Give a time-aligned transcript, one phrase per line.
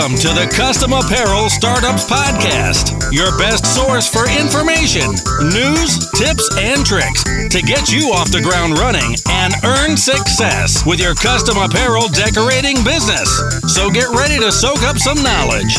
[0.00, 5.12] Welcome to the Custom Apparel Startups Podcast, your best source for information,
[5.52, 7.20] news, tips, and tricks
[7.52, 12.80] to get you off the ground running and earn success with your custom apparel decorating
[12.80, 13.28] business.
[13.68, 15.76] So get ready to soak up some knowledge.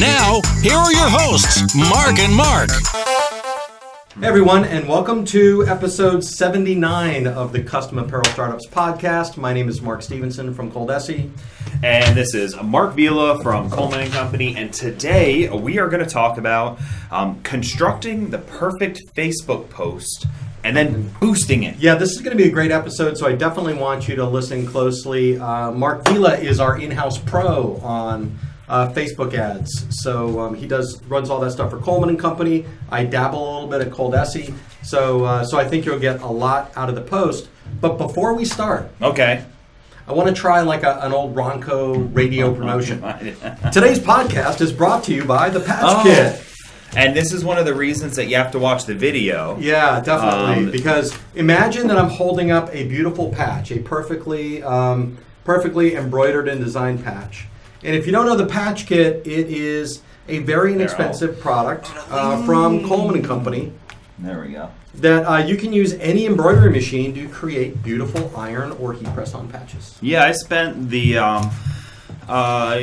[0.00, 2.72] Now, here are your hosts, Mark and Mark.
[4.20, 9.36] Hey everyone, and welcome to episode 79 of the Custom Apparel Startups podcast.
[9.36, 11.30] My name is Mark Stevenson from Coldesi.
[11.84, 14.56] And this is Mark Vila from Coleman and Company.
[14.56, 16.80] And today we are going to talk about
[17.12, 20.26] um, constructing the perfect Facebook post
[20.64, 21.76] and then boosting it.
[21.76, 24.26] Yeah, this is going to be a great episode, so I definitely want you to
[24.26, 25.38] listen closely.
[25.38, 28.36] Uh, Mark Vila is our in-house pro on
[28.68, 32.66] uh, Facebook ads, so um, he does runs all that stuff for Coleman and Company.
[32.90, 36.26] I dabble a little bit at Coldesi, so uh, so I think you'll get a
[36.26, 37.48] lot out of the post.
[37.80, 39.44] But before we start, Okay.
[40.06, 43.00] I want to try like a, an old Ronco radio promotion.
[43.72, 46.02] Today's podcast is brought to you by the Patch Oh.
[46.02, 46.42] Kit.
[46.96, 49.58] And this is one of the reasons that you have to watch the video.
[49.60, 50.64] Yeah, definitely.
[50.64, 56.48] Um, because imagine that I'm holding up a beautiful patch, a perfectly, um, perfectly embroidered
[56.48, 57.44] and designed patch.
[57.82, 62.44] And if you don't know the Patch Kit, it is a very inexpensive product uh,
[62.44, 63.72] from Coleman and Company
[64.18, 64.70] There we go.
[64.96, 69.32] that uh, you can use any embroidery machine to create beautiful iron or heat press
[69.34, 69.96] on patches.
[70.02, 71.50] Yeah, I spent the um,
[72.28, 72.80] uh,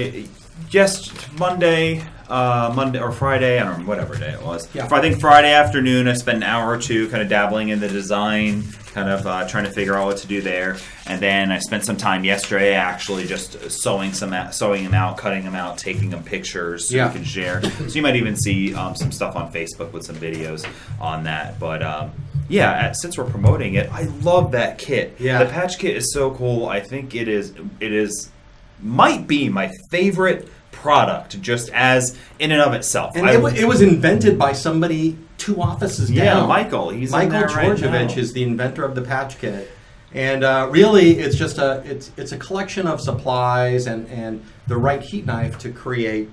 [0.70, 4.73] just Monday, uh, Monday or Friday, I don't know, whatever day it was.
[4.73, 4.88] Yeah.
[4.90, 7.90] I think Friday afternoon, I spent an hour or two kind of dabbling in the
[7.90, 8.64] design,
[8.96, 11.84] kind of uh, trying to figure out what to do there, and then I spent
[11.84, 16.10] some time yesterday actually just sewing some out, sewing them out, cutting them out, taking
[16.10, 17.08] them pictures so Yeah.
[17.08, 17.62] you can share.
[17.62, 20.66] so you might even see um, some stuff on Facebook with some videos
[21.00, 21.84] on that, but.
[21.84, 22.12] Um,
[22.48, 25.16] yeah, since we're promoting it, I love that kit.
[25.18, 25.44] Yeah.
[25.44, 26.68] the patch kit is so cool.
[26.68, 27.54] I think it is.
[27.80, 28.30] It is
[28.84, 30.48] might be my favorite
[30.86, 33.16] product, just as in and of itself.
[33.16, 36.48] And it, wa- it was invented by somebody two offices Yeah, down.
[36.48, 36.90] Michael.
[36.92, 39.70] He's Michael there right is the inventor of the patch kit,
[40.14, 44.78] and uh, really, it's just a it's it's a collection of supplies and and the
[44.78, 46.30] right heat knife to create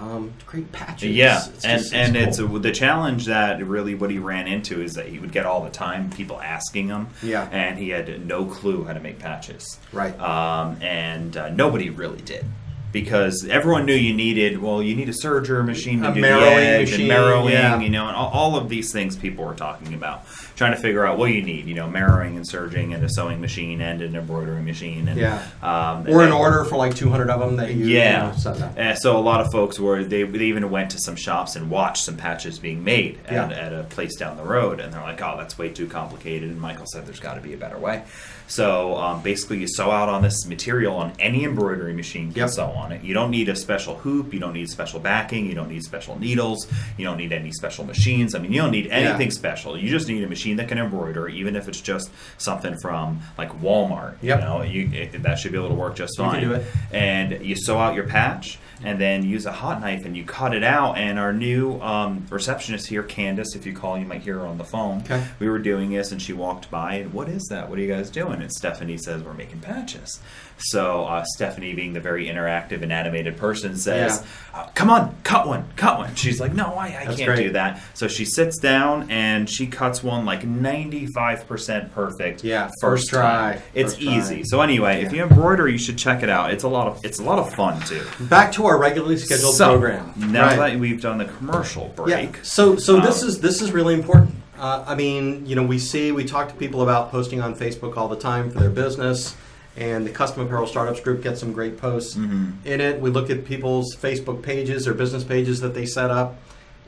[0.00, 1.10] um, to create patches.
[1.14, 2.58] yeah, It's and just- and it's cool.
[2.58, 5.70] the challenge that really what he ran into is that he would get all the
[5.70, 7.48] time people asking him, Yeah.
[7.52, 10.18] and he had no clue how to make patches, Right.
[10.18, 12.44] Um, and uh, nobody really did.
[12.94, 16.28] Because everyone knew you needed, well, you need a serger machine to A do the
[16.28, 17.80] edge machine, and merrowing, yeah.
[17.80, 20.24] you know, and all, all of these things people were talking about,
[20.54, 23.40] trying to figure out what you need, you know, merrowing and serging and a sewing
[23.40, 25.42] machine and an embroidery machine, and Yeah.
[25.60, 28.32] um, or an order for like 200 of them that you yeah.
[28.38, 28.72] you know.
[28.76, 31.70] And so a lot of folks were they, they even went to some shops and
[31.70, 33.58] watched some patches being made at, Yeah.
[33.58, 36.60] at a place down the road, and they're like, "Oh, that's way too complicated." And
[36.60, 38.04] Michael said, "There's got to be a better way."
[38.46, 42.28] So um, basically, you sew out on this material on any embroidery machine.
[42.28, 42.50] You can Yep.
[42.50, 43.02] sew on it.
[43.02, 44.34] You don't need a special hoop.
[44.34, 45.46] You don't need special backing.
[45.46, 46.66] You don't need special needles.
[46.98, 48.34] You don't need any special machines.
[48.34, 49.78] I mean, you don't need anything special.
[49.78, 53.50] You just need a machine that can embroider, even if it's just something from like
[53.62, 54.16] Walmart.
[54.22, 54.38] Yep.
[54.40, 56.62] You know, you, it, that should be able to work just fine
[56.92, 60.54] and you sew out your patch and then use a hot knife and you cut
[60.54, 60.96] it out.
[60.98, 64.58] And our new um, receptionist here candace if you call you might hear her on
[64.58, 65.00] the phone.
[65.02, 65.24] Okay.
[65.38, 67.68] we were doing this and she walked by and what is that?
[67.68, 68.42] What are you guys doing?
[68.42, 70.20] And stephanie says we're making patches
[70.58, 75.46] so uh, stephanie being the very interactive and animated person says uh, come on cut
[75.48, 77.44] one cut one she's like no i, I That's can't great.
[77.46, 82.80] do that so she sits down and she cuts one like 95% perfect Yeah, first
[82.80, 84.16] first try, it's first try.
[84.18, 87.04] easy so anyway if you embroider you should check it out it's a lot of
[87.04, 90.12] it's a lot of fun too Back to our regularly scheduled so, program.
[90.16, 90.72] now Right.
[90.72, 92.42] that we've done the commercial break, Yeah.
[92.42, 94.34] So so this Um, is this is really important.
[94.58, 97.96] Uh, I mean, you know, we see we talk to people about posting on Facebook
[97.96, 99.34] all the time for their business,
[99.76, 102.66] and the Custom Apparel Startups group gets some great posts Mm-hmm.
[102.66, 103.00] in it.
[103.00, 106.36] We look at people's Facebook pages or business pages that they set up,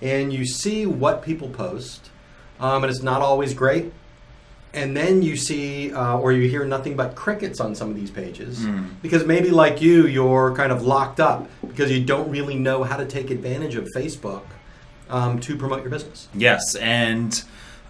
[0.00, 2.10] and you see what people post,
[2.60, 3.92] um, and it's not always great.
[4.74, 8.10] And then you see, uh, or you hear nothing but crickets on some of these
[8.10, 8.90] pages Mm.
[9.00, 12.98] because maybe, like you, you're kind of locked up because you don't really know how
[12.98, 14.42] to take advantage of Facebook
[15.08, 16.28] um, to promote your business.
[16.34, 17.42] yes and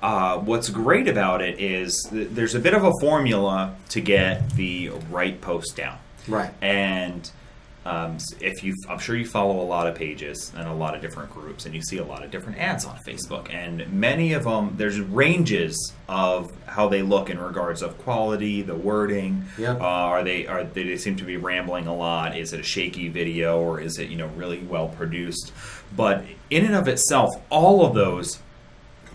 [0.02, 4.50] uh, what's great about it is th- there's a bit of a formula to get
[4.50, 5.98] the right post down.
[6.28, 6.52] Right.
[6.60, 7.30] and
[7.84, 11.00] um, if you i'm sure you follow a lot of pages and a lot of
[11.00, 13.48] different groups and you see a lot of different ads on facebook.
[13.54, 18.74] And many of them there's ranges of how they look in regards of quality the
[18.74, 19.44] wording.
[19.56, 19.74] Yeah.
[19.74, 22.36] uh, are they are they, they seem to be rambling a lot.
[22.36, 25.52] Is it a shaky video or is it you know really well produced?
[25.94, 28.40] But in and of itself all of those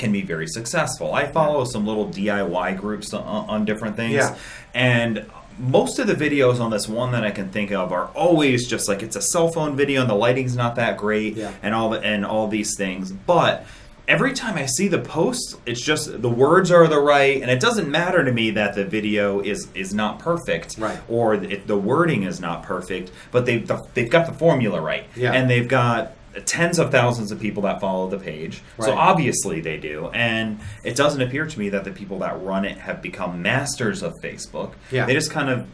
[0.02, 1.14] can be very successful.
[1.14, 4.36] I follow some little DIY groups on, on different things, Yeah.
[4.74, 5.26] and
[5.60, 8.88] most of the videos on this one that I can think of are always just
[8.90, 11.52] like it's a cell phone video and the lighting's not that great Yeah.
[11.62, 13.12] and all the, and all these things.
[13.12, 13.66] But
[14.08, 17.60] every time I see the post, it's just the words are the right, and it
[17.60, 20.98] doesn't matter to me that the video is is not perfect, Right.
[21.08, 25.06] Or it, the wording is not perfect, but they've the, they've got the formula right,
[25.16, 25.34] Yeah.
[25.34, 26.14] and they've got
[26.46, 28.62] tens of thousands of people that follow the page.
[28.80, 32.64] So obviously they do, and it doesn't appear to me that the people that run
[32.66, 34.72] it have become masters of Facebook.
[34.92, 35.06] Yeah.
[35.06, 35.68] they just kind of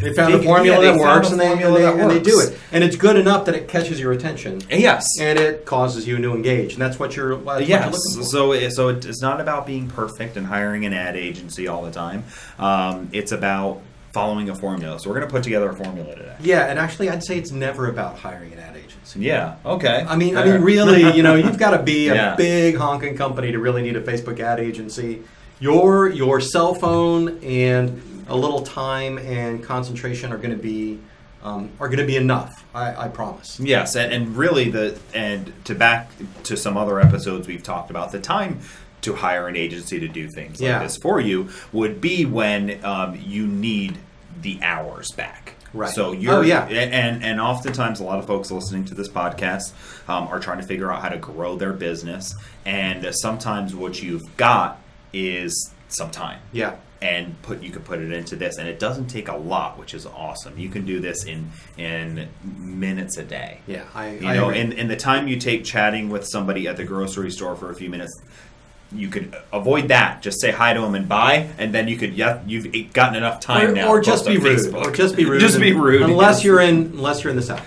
[0.00, 2.58] They found a formula yeah, that works, and they, and, they, and they do it.
[2.72, 6.32] And it's good enough that it catches your attention, yes, and it causes you to
[6.32, 7.36] engage, and that's what you're.
[7.36, 8.22] That's what you're looking for.
[8.24, 11.90] So, it- so it's not about being perfect and hiring an ad agency all the
[11.90, 12.24] time.
[12.58, 13.82] Um, it's about
[14.14, 14.98] following a formula.
[15.00, 16.36] So we're going to put together a formula today.
[16.40, 19.20] Yeah, and actually, I'd say it's never about hiring an ad agency.
[19.20, 19.56] Yeah.
[19.66, 20.06] Okay.
[20.08, 22.36] I mean, I mean, really, you know, you've got to be a Yeah.
[22.36, 25.22] big honking company to really need a Facebook ad agency.
[25.60, 31.00] Your your cell phone and a little time and concentration are going to be
[31.42, 32.64] um, are going to be enough.
[32.74, 33.60] I, I promise.
[33.60, 36.10] Yes, and, and really the and to back
[36.44, 38.60] to some other episodes we've talked about the time
[39.04, 40.78] to hire an agency to do things Yeah.
[40.78, 43.98] like this for you would be when um, you need
[44.42, 45.54] the hours back.
[45.72, 45.90] Right.
[45.92, 46.66] So you're Oh, yeah.
[46.66, 49.72] and and oftentimes a lot of folks listening to this podcast
[50.08, 52.34] um, are trying to figure out how to grow their business,
[52.64, 54.80] and sometimes what you've got
[55.12, 56.74] is some time Yeah.
[57.02, 59.94] and put you can put it into this and it doesn't take a lot which
[59.94, 62.28] is awesome you can do this in in
[62.58, 63.84] minutes a day Yeah.
[63.94, 64.60] I, you I know agree.
[64.60, 67.74] in, in the time you take chatting with somebody at the grocery store for a
[67.76, 68.12] few minutes
[68.94, 72.14] you could avoid that just say hi to them and bye and then you could
[72.14, 74.84] yeah you've gotten enough time or, now or just be rude, Facebook.
[74.86, 76.44] or just be rude, just be rude unless yes.
[76.44, 77.66] you're in unless you're in the south.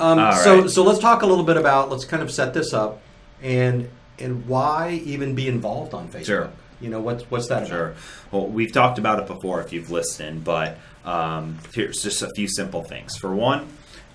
[0.00, 0.70] Um, All so right.
[0.70, 3.00] so let's talk a little bit about let's kind of set this up
[3.42, 3.88] and
[4.18, 6.26] and why even be involved on Facebook.
[6.26, 6.50] Sure.
[6.80, 7.88] You know what's what's that Sure.
[7.88, 7.96] about?
[8.30, 12.48] Well, we've talked about it before if you've listened, but um, here's just a few
[12.48, 13.16] simple things.
[13.16, 13.66] For one,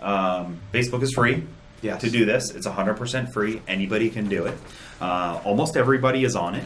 [0.01, 1.43] um, Facebook is free
[1.81, 1.99] Yes.
[2.01, 2.51] to do this.
[2.51, 3.61] It's 100% free.
[3.67, 4.57] Anybody can do it.
[5.01, 6.65] Uh, almost everybody is on it.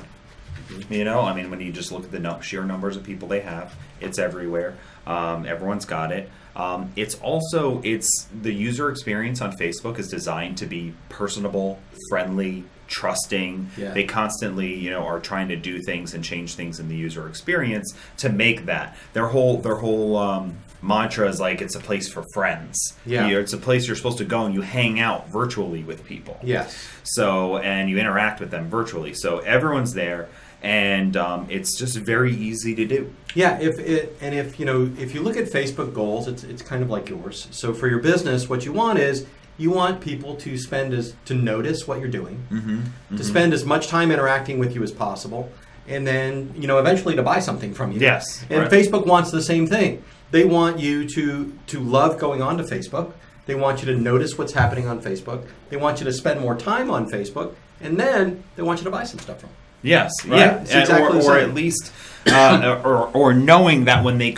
[0.90, 3.28] You know, I mean, when you just look at the num- sheer numbers of people
[3.28, 4.76] they have, it's everywhere.
[5.06, 6.30] Um, everyone's got it.
[6.56, 11.80] Um, it's also it's the user experience on Facebook is designed to be personable,
[12.10, 13.70] friendly, trusting.
[13.78, 13.94] Yeah.
[13.94, 17.28] They constantly, you know, are trying to do things and change things in the user
[17.28, 22.08] experience to make that their whole their whole um, mantra is like it's a place
[22.08, 22.94] for friends.
[23.06, 23.28] Yeah.
[23.28, 26.38] You- it's a place you're supposed to go and you hang out virtually with people.
[26.44, 26.78] Yes.
[27.04, 29.14] So, and you interact with them virtually.
[29.14, 30.30] So everyone's there,
[30.62, 33.14] and um, it's just very easy to do.
[33.34, 36.62] Yeah, if it and if you know if you look at Facebook goals, it's it's
[36.62, 37.48] kind of like yours.
[37.52, 39.26] So for your business, what you want is
[39.60, 43.18] you want people to spend as to notice what you're doing, Mm-hmm.
[43.18, 45.52] to spend as much time interacting with you as possible,
[45.88, 48.00] and then you know eventually to buy something from you.
[48.00, 48.72] Yes, And right.
[48.72, 50.04] Facebook wants the same thing.
[50.32, 53.14] They want you to to love going on to Facebook.
[53.46, 55.48] They want you to notice what's happening on Facebook.
[55.70, 58.92] They want you to spend more time on Facebook, and then they want you to
[58.92, 59.50] buy some stuff from.
[59.50, 59.58] them.
[59.84, 60.40] Yes, Right?
[60.40, 61.92] yeah, exactly or, or at least,
[62.26, 64.36] uh, or or knowing that when they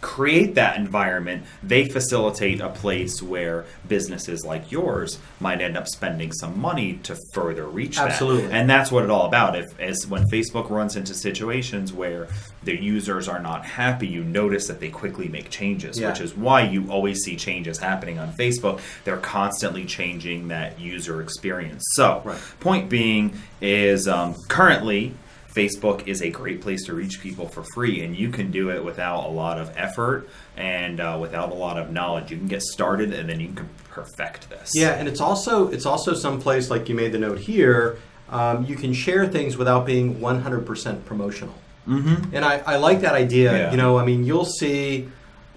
[0.00, 6.32] create that environment, they facilitate a place where businesses like yours might end up spending
[6.32, 8.10] some money to further reach that.
[8.12, 8.50] Absolutely.
[8.52, 9.56] and that's what it's all about.
[9.56, 12.28] If as when Facebook runs into situations where
[12.64, 16.10] the users are not happy, you notice that they quickly make changes, Yeah.
[16.10, 18.80] which is why you always see changes happening on Facebook.
[19.04, 21.82] They're constantly changing that user experience.
[21.94, 22.38] So, Right.
[22.60, 25.14] point being is um, currently
[25.58, 28.84] Facebook is a great place to reach people for free, and you can do it
[28.84, 32.30] without a lot of effort and uh, without a lot of knowledge.
[32.30, 34.70] You can get started, and then you can perfect this.
[34.74, 37.98] Yeah, and it's also it's also someplace like you made the note here.
[38.30, 41.54] Um, you can share things without being 100% promotional.
[41.88, 42.36] Mm-hmm.
[42.36, 43.56] And I, I like that idea.
[43.56, 43.70] Yeah.
[43.70, 45.08] You know, I mean, you'll see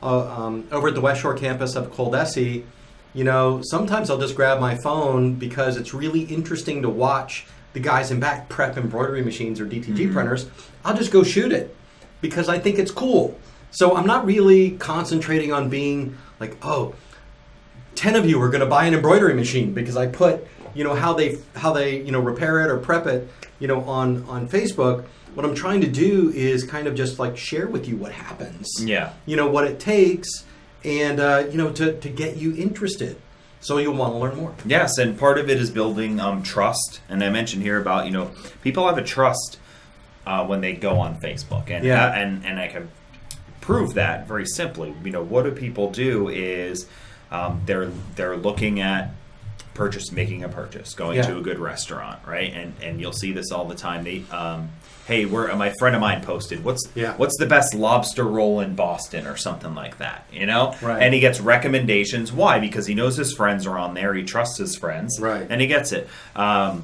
[0.02, 2.64] uh, um, over at the West Shore campus of Coldesi,
[3.14, 7.80] you know, sometimes I'll just grab my phone because it's really interesting to watch the
[7.80, 10.14] guys in back prep embroidery machines or DTG Mm-hmm.
[10.14, 10.50] printers.
[10.84, 11.76] I'll just go shoot it
[12.22, 13.38] because I think it's cool.
[13.72, 16.94] So I'm not really concentrating on being like, oh,
[17.96, 20.96] 10 of you are going to buy an embroidery machine because I put, you know,
[20.96, 24.48] how they how they, you know, repair it or prep it, you know, on on
[24.48, 25.06] Facebook.
[25.34, 28.68] What I'm trying to do is kind of just like share with you what happens.
[28.84, 29.14] Yeah.
[29.26, 30.46] You know, what it takes
[30.84, 33.16] and uh, you know to to get you interested.
[33.62, 34.54] So you'll want to learn more.
[34.66, 37.00] Yes, and part of it is building um, trust.
[37.08, 39.60] And I mentioned here about you know people have a trust
[40.26, 42.06] uh, when they go on Facebook, and Yeah.
[42.08, 42.90] uh, and and I can
[43.62, 44.94] prove that very simply.
[45.04, 46.88] You know what do people do is
[47.32, 49.12] um, they're they're looking at
[49.74, 51.28] purchase making a purchase going Yeah.
[51.28, 54.70] to a good restaurant right and and you'll see this all the time they um
[55.08, 57.14] hey where my friend of mine posted what's Yeah.
[57.18, 61.02] what's the best lobster roll in boston or something like that you know Right.
[61.02, 64.58] and he gets recommendations why because he knows his friends are on there he trusts
[64.58, 65.46] his friends Right.
[65.50, 66.84] and he gets it um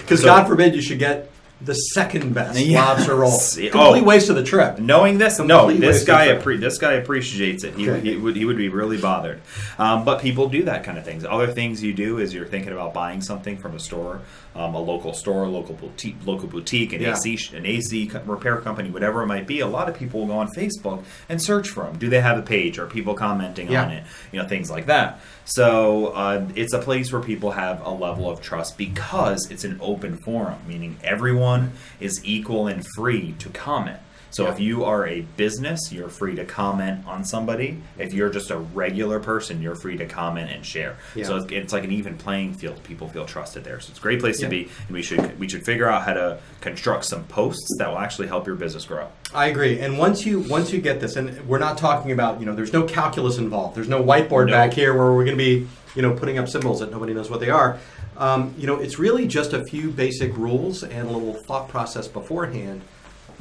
[0.00, 2.84] Because So- God forbid you should get the second best Yes.
[2.88, 3.30] lobster roll.
[3.68, 3.70] Oh.
[3.70, 4.80] Complete waste of the trip.
[4.80, 7.74] Knowing this, no, this guy appre- this guy appreciates it.
[7.76, 8.00] He, Okay.
[8.00, 9.40] he would he would be really bothered.
[9.78, 11.24] Um, but people do that kind of things.
[11.24, 14.22] Other things you do is you're thinking about buying something from a store,
[14.54, 17.12] um, a local store, local boutique, local boutique, an Yeah.
[17.16, 19.60] AC an AC repair company, whatever it might be.
[19.60, 21.96] A lot of people will go on Facebook and search for them.
[21.98, 22.78] Do they have a page?
[22.78, 23.84] Are people commenting Yeah.
[23.84, 24.04] on it?
[24.32, 25.20] You know things like that.
[25.44, 29.78] So uh, it's a place where people have a level of trust because it's an
[29.80, 33.98] open forum, meaning everyone is equal and free to comment.
[34.32, 37.80] So if you are a business, you're free to comment on somebody.
[37.98, 40.96] If you're just a regular person, you're free to comment and share.
[41.14, 41.24] Yeah.
[41.26, 42.82] So it's, it's like an even playing field.
[42.82, 43.78] People feel trusted there.
[43.80, 44.46] So it's a great place Yeah.
[44.48, 47.88] to be, and we should we should figure out how to construct some posts that
[47.88, 49.08] will actually help your business grow.
[49.34, 49.78] I agree.
[49.80, 52.72] And once you once you get this, and we're not talking about you know, there's
[52.72, 53.76] no calculus involved.
[53.76, 54.52] There's no whiteboard No.
[54.52, 57.28] back here where we're going to be you know putting up symbols that nobody knows
[57.30, 57.78] what they are.
[58.16, 62.08] Um, you know, it's really just a few basic rules and a little thought process
[62.08, 62.80] beforehand.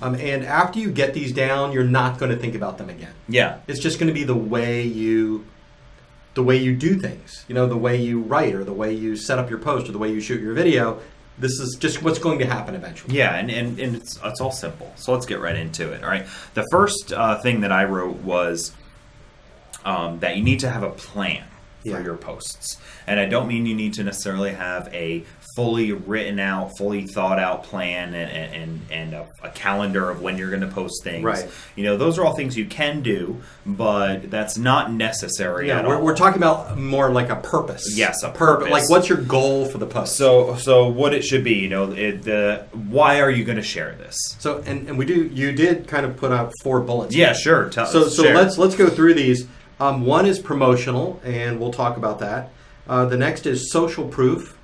[0.02, 3.14] Um, and after you get these down, you're not going to think about them again.
[3.30, 3.60] Yeah.
[3.68, 5.46] It's just going to be the way you
[6.34, 7.44] the way you do things.
[7.48, 9.92] You know, the way you write or the way you set up your post or
[9.92, 11.00] the way you shoot your video.
[11.38, 13.18] This is just what's going to happen eventually.
[13.18, 14.92] Yeah, and, and, and it's, it's all simple.
[14.96, 16.04] So let's get right into it.
[16.04, 16.26] All right.
[16.54, 18.74] The first uh, thing that I wrote was
[19.84, 21.44] um, that you need to have a plan
[21.82, 22.04] for Yeah.
[22.04, 22.78] your posts.
[23.08, 25.24] And I don't mean you need to necessarily have a
[25.56, 30.38] fully written out, fully thought out plan and, and, and a, a calendar of when
[30.38, 31.24] you're going to post things.
[31.24, 31.50] Right.
[31.76, 35.88] You know, those are all things you can do, but that's not necessary Yeah, at
[35.88, 36.04] we're, all.
[36.04, 37.94] we're talking about more like a purpose.
[37.98, 38.70] Yes, a purpose.
[38.72, 40.16] Like, what's your goal for the post?
[40.16, 43.64] so, so what it should be, you know, it, the why are you going to
[43.64, 44.18] share this?
[44.40, 45.26] So, and, and we do.
[45.28, 47.16] You did kind of put out four bullets.
[47.16, 47.70] Yeah, sure.
[47.70, 48.36] Tell, So, so share.
[48.36, 49.48] let's let's go through these.
[49.80, 52.52] Um, one is promotional, and we'll talk about that.
[52.88, 54.58] Uh, the next is social proof.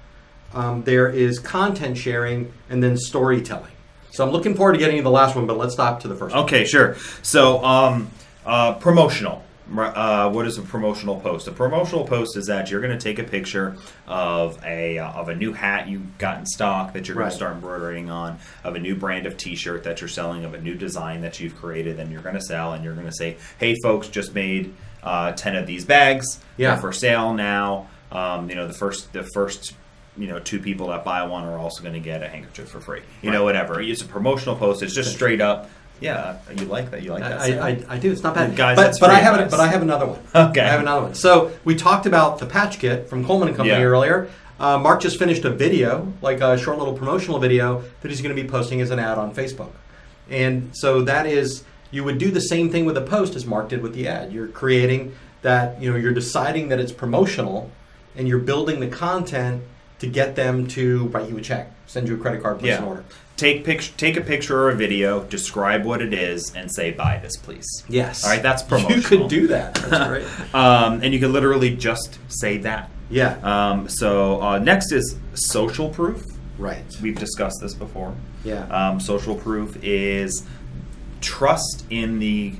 [0.53, 3.71] Um, there is content sharing, and then storytelling.
[4.11, 6.15] So I'm looking forward to getting to the last one, but let's stop to the
[6.15, 6.33] first.
[6.33, 6.43] one.
[6.45, 6.95] Okay, sure.
[7.21, 8.09] So, um,
[8.45, 9.43] uh, promotional.
[9.77, 11.45] Uh, what is a promotional post?
[11.49, 13.75] A promotional post is that you're going to take a picture
[14.07, 17.31] of a uh, of a new hat you got in stock that you're going Right.
[17.31, 20.61] to start embroidering on, of a new brand of T-shirt that you're selling, of a
[20.61, 23.35] new design that you've created, and you're going to sell, and you're going to say,
[23.59, 24.73] "Hey, folks, just made
[25.03, 26.39] uh, ten of these bags.
[26.55, 26.71] Yeah.
[26.71, 27.87] They're for sale now.
[28.09, 29.73] Um, you know, the first the first."
[30.17, 32.79] You know, two people that buy one are also going to get a handkerchief for
[32.79, 33.01] free.
[33.21, 33.79] You know, whatever.
[33.81, 34.81] It's a promotional post.
[34.81, 35.69] It's just straight up.
[35.99, 37.01] Yeah, you like that?
[37.01, 37.39] You like that?
[37.41, 37.69] I.
[37.69, 38.11] I, I do.
[38.11, 39.51] It's not bad, Guys, But, but I have advice.
[39.51, 40.19] but I have another one.
[40.35, 40.61] Okay.
[40.61, 41.15] I have another one.
[41.15, 43.83] So we talked about the patch kit from Coleman and Company Yeah.
[43.85, 44.29] earlier.
[44.59, 48.35] Uh, Mark just finished a video, like a short little promotional video that he's going
[48.35, 49.69] to be posting as an ad on Facebook.
[50.29, 53.69] And so that is you would do the same thing with a post as Mark
[53.69, 54.31] did with the ad.
[54.33, 57.71] You're creating that you know you're deciding that it's promotional,
[58.15, 59.63] and you're building the content
[59.99, 62.77] to get them to write you a check, send you a credit card, place Yeah.
[62.79, 63.03] an order.
[63.35, 67.19] take pic- take a picture or a video, describe what it is, and say buy
[67.21, 67.67] this, please.
[67.87, 68.23] Yes.
[68.23, 68.97] All right, that's promotional.
[68.97, 69.75] You could do that.
[69.75, 70.55] That's great.
[70.55, 72.89] Um, and you can literally just say that.
[73.11, 73.37] Yeah.
[73.43, 76.23] Um, so uh, next is social proof.
[76.57, 76.83] Right.
[76.99, 78.15] We've discussed this before.
[78.43, 78.63] Yeah.
[78.69, 80.43] Um, social proof is
[81.21, 82.53] trust in the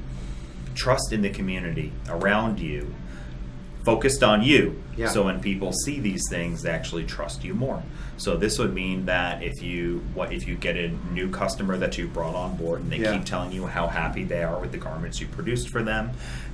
[0.75, 2.94] trust in the community around you,
[3.88, 4.62] focused on you.
[4.98, 5.08] Yeah.
[5.08, 7.82] So when people see these things, they actually trust you more.
[8.17, 11.98] So this would mean that if you what if you get a new customer that
[11.98, 13.13] you brought on board and they Yeah.
[13.13, 16.10] keep telling you how happy they are with the garments you produced for them,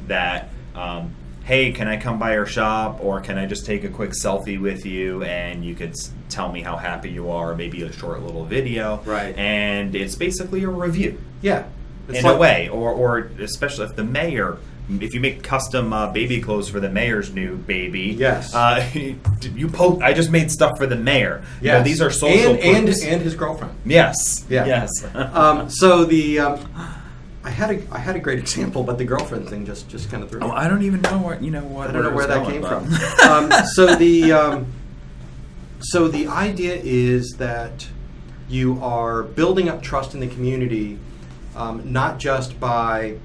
[0.08, 1.04] that um,
[1.46, 4.60] hey, can I come by your shop or can I just take a quick selfie
[4.62, 8.22] with you and you could s- tell me how happy you are, maybe a short
[8.24, 9.36] little video, Right.
[9.38, 11.64] And it's basically a review Yeah.
[12.10, 14.58] It's in like- a way, or or especially if the mayor,
[14.90, 18.54] if you make custom uh, baby clothes for the mayor's new baby, Yes.
[18.54, 18.86] uh,
[19.56, 20.02] you post.
[20.02, 21.44] I just made stuff for the mayor.
[21.62, 23.74] You know, these are social and and, and his girlfriend.
[23.86, 24.66] yes, Yeah.
[24.66, 24.90] yes.
[25.16, 26.60] Um, so the um,
[27.46, 30.22] I had a I had a great example, but the girlfriend thing just just kind
[30.24, 30.48] of threw me.
[30.48, 31.90] oh, I don't even know what you know what.
[31.90, 32.84] I don't know where that came from.
[33.30, 34.66] um, so the um,
[35.80, 37.88] so the idea is that
[38.50, 40.98] you are building up trust in the community,
[41.56, 43.16] um, not just by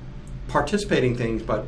[0.49, 1.67] participating things, but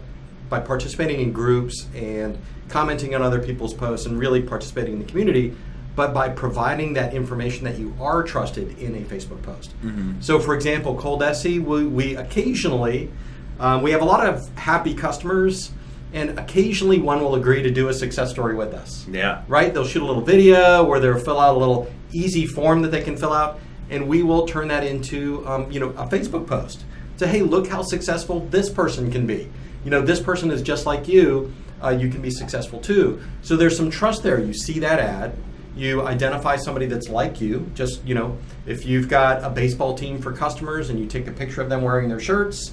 [0.49, 2.37] by participating in groups and
[2.69, 5.55] commenting on other people's posts and really participating in the community,
[5.95, 9.73] but by providing that information that you are trusted in a Facebook post.
[10.21, 13.11] So, for example, Coldesi, we, we occasionally
[13.59, 15.71] um, we have a lot of happy customers
[16.13, 19.07] and occasionally one will agree to do a success story with us.
[19.09, 19.45] Yeah.
[19.47, 19.73] Right?
[19.73, 23.03] They'll shoot a little video or they'll fill out a little easy form that they
[23.03, 23.61] can fill out,
[23.91, 26.85] and we will turn that into um, you know a Facebook post.
[27.21, 29.47] Say, hey, look how successful this person can be.
[29.85, 31.53] You know, this person is just like you.
[31.85, 33.21] Uh, you can be successful too.
[33.43, 34.41] So there's some trust there.
[34.41, 35.37] You see that ad,
[35.77, 37.71] you identify somebody that's like you.
[37.75, 41.31] Just you know, if you've got a baseball team for customers and you take a
[41.33, 42.73] picture of them wearing their shirts,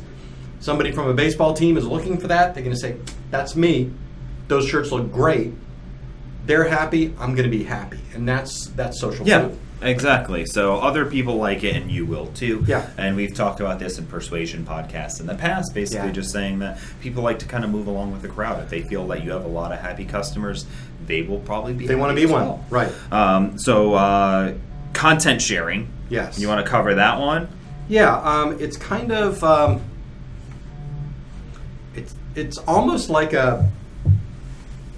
[0.61, 2.53] somebody from a baseball team is looking for that.
[2.53, 2.95] They're going to say,
[3.31, 3.91] "That's me.
[4.47, 5.51] Those shirts look great."
[6.45, 7.13] They're happy.
[7.19, 9.59] I'm going to be happy, and that's that's social Yeah, proof.
[9.81, 10.45] Exactly.
[10.45, 12.63] So other people like it, and you will too.
[12.67, 12.89] Yeah.
[12.97, 16.13] And we've talked about this in persuasion podcasts in the past, basically Yeah.
[16.13, 18.61] just saying that people like to kind of move along with the crowd.
[18.63, 20.65] If they feel that you have a lot of happy customers,
[21.05, 21.87] they will probably be.
[21.87, 22.65] They want to be one, well.
[22.69, 22.91] right?
[23.11, 24.53] Um, so uh,
[24.93, 25.89] content sharing.
[26.09, 26.39] Yes.
[26.39, 27.47] You want to cover that one?
[27.89, 29.81] Yeah, um, it's kind of um,
[31.95, 33.69] it's it's almost like a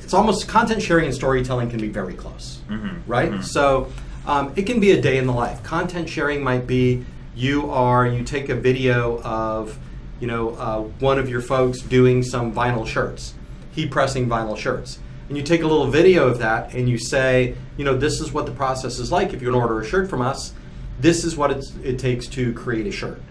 [0.02, 2.60] it's almost content sharing and storytelling can be very close,
[3.06, 3.44] right?
[3.44, 3.92] So
[4.30, 5.64] um, it can be a day in the life.
[5.64, 7.04] Content sharing might be
[7.36, 9.80] you are you take a video of
[10.20, 13.34] you know uh, one of your folks doing some vinyl shirts,
[13.72, 15.00] heat pressing vinyl shirts.
[15.30, 18.32] And you take a little video of that and you say, you know, this is
[18.32, 19.34] what the process is like.
[19.34, 20.54] If to order a shirt from us,
[21.00, 21.52] this is what
[21.84, 23.22] it takes to create a shirt.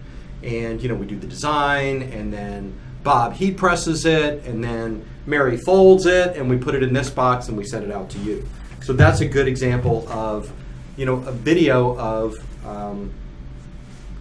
[0.41, 5.05] And, you know, we do the design and then Bob heat presses it and then
[5.25, 8.09] Mary folds it and we put it in this box and we send it out
[8.11, 8.47] to you.
[8.81, 10.53] So that's a good example of,
[10.99, 12.37] you know, a video of
[12.67, 13.13] um,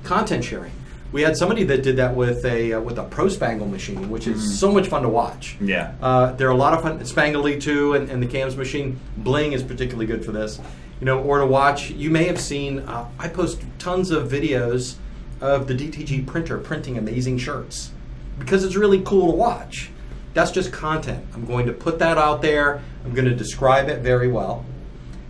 [0.04, 0.70] content sharing.
[1.11, 4.61] We had somebody that did that with a uh, with a ProSpangle machine, which is
[4.61, 5.56] so much fun to watch.
[5.61, 5.94] Yeah.
[6.00, 7.00] Uh, there are a lot of fun.
[7.00, 9.00] Spangly too, and, and the CAMS machine.
[9.16, 10.61] Bling is particularly good for this.
[11.00, 11.90] You know, or to watch.
[11.90, 12.80] You may have seen.
[12.80, 14.97] Uh, I post tons of videos
[15.40, 17.90] of the DTG printer printing amazing shirts
[18.38, 19.90] because it's really cool to watch.
[20.35, 21.25] That's just content.
[21.35, 22.80] I'm going to put that out there.
[23.04, 24.64] I'm going to describe it very well.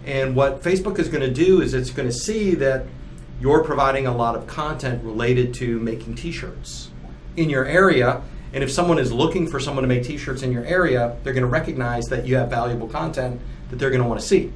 [0.08, 2.86] And what Facebook is going to do is it's going to see that
[3.42, 6.90] you're providing a lot of content related to making t-shirts
[7.36, 8.22] in your area.
[8.54, 11.42] And if someone is looking for someone to make t-shirts in your area, they're going
[11.42, 14.50] to recognize that you have valuable content that they're going to want to see.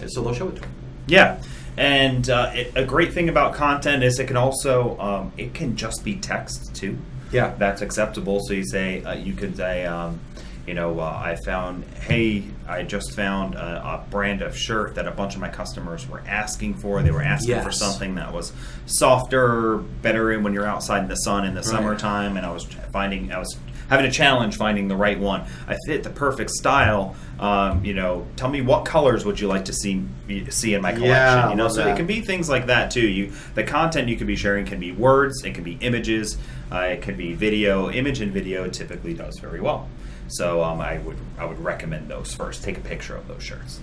[0.00, 0.70] And so they'll show it to them.
[1.08, 1.42] Yeah,
[1.76, 5.74] and uh, it, a great thing about content is it can also um, it can
[5.76, 6.96] just be text too.
[7.32, 7.54] Yeah.
[7.58, 8.40] that's acceptable.
[8.46, 10.20] So you say uh, you could say, um,
[10.66, 15.08] you know, uh, I found, hey, I just found a, a brand of shirt that
[15.08, 17.02] a bunch of my customers were asking for.
[17.02, 18.52] They were asking for something that was
[18.86, 22.64] softer, better in when you're outside in the sun in the summertime, and I was
[22.92, 25.44] finding I was having a challenge finding the right one.
[25.66, 27.14] I fit the perfect style.
[27.38, 30.06] Um, you know, tell me what colors would you like to see
[30.48, 31.10] see in my collection?
[31.10, 33.06] Yeah, you know, so it can be things like that too.
[33.06, 36.38] You the content you could be sharing can be words, it can be images,
[36.70, 37.90] uh, it could be video.
[37.90, 39.88] Image and video typically does very well.
[40.28, 42.64] So um, I would I would recommend those first.
[42.64, 43.80] Take a picture of those shirts.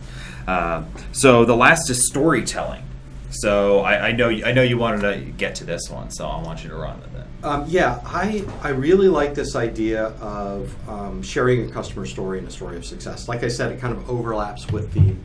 [0.47, 2.83] Um, so the last is storytelling.
[3.31, 6.41] So I, I know I know you wanted to get to this one, so I
[6.41, 7.27] want you to run with it.
[7.41, 12.47] Um, yeah, I, I really like this idea of um, sharing a customer story and
[12.47, 13.29] a story of success.
[13.29, 15.15] Like I said, it kind of overlaps with the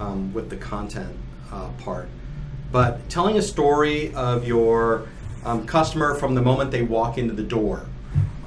[0.00, 1.14] um, with the content
[1.52, 2.08] uh, part.
[2.70, 5.08] But telling a story of your
[5.44, 7.86] um, customer from the moment they walk into the door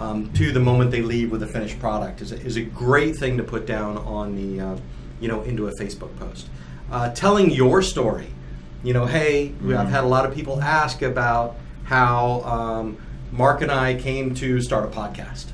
[0.02, 3.16] um, to the moment they leave with a finished product is a, is a great
[3.16, 4.78] thing to put down on the uh,
[5.20, 6.48] you know into a Facebook post.
[6.92, 8.28] Uh, telling your story,
[8.84, 12.98] you know, hey, I've had a lot of people ask about how um,
[13.32, 15.46] Mark and I came to start a podcast.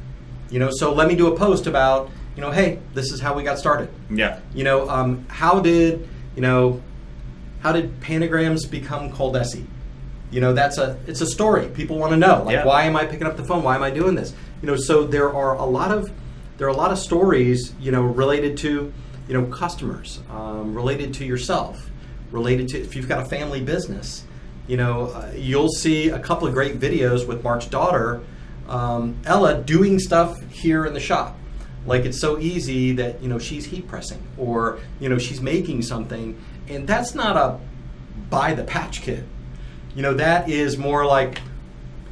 [0.49, 3.33] You know, so let me do a post about you know, hey, this is how
[3.33, 3.89] we got started.
[4.09, 4.39] Yeah.
[4.53, 6.81] You know, um, how did you know
[7.59, 9.65] how did Pantograms become Coldesi?
[10.31, 11.67] You know, that's a it's a story.
[11.67, 12.43] People want to know.
[12.45, 12.65] Like, Yeah.
[12.65, 13.63] why am I picking up the phone?
[13.63, 14.33] Why am I doing this?
[14.61, 16.11] You know, so there are a lot of
[16.57, 17.73] there are a lot of stories.
[17.79, 18.91] You know, related to
[19.27, 21.89] you know customers, um, related to yourself,
[22.31, 24.23] related to if you've got a family business.
[24.67, 28.19] You know, uh, you'll see a couple of great videos with Mark's daughter,
[28.67, 31.37] um, Ella, doing stuff here in the shop
[31.85, 35.81] like it's so easy that you know she's heat pressing or you know she's making
[35.81, 36.37] something
[36.67, 37.57] and that's not a
[38.29, 39.23] buy the patch kit
[39.97, 41.41] you know that is more like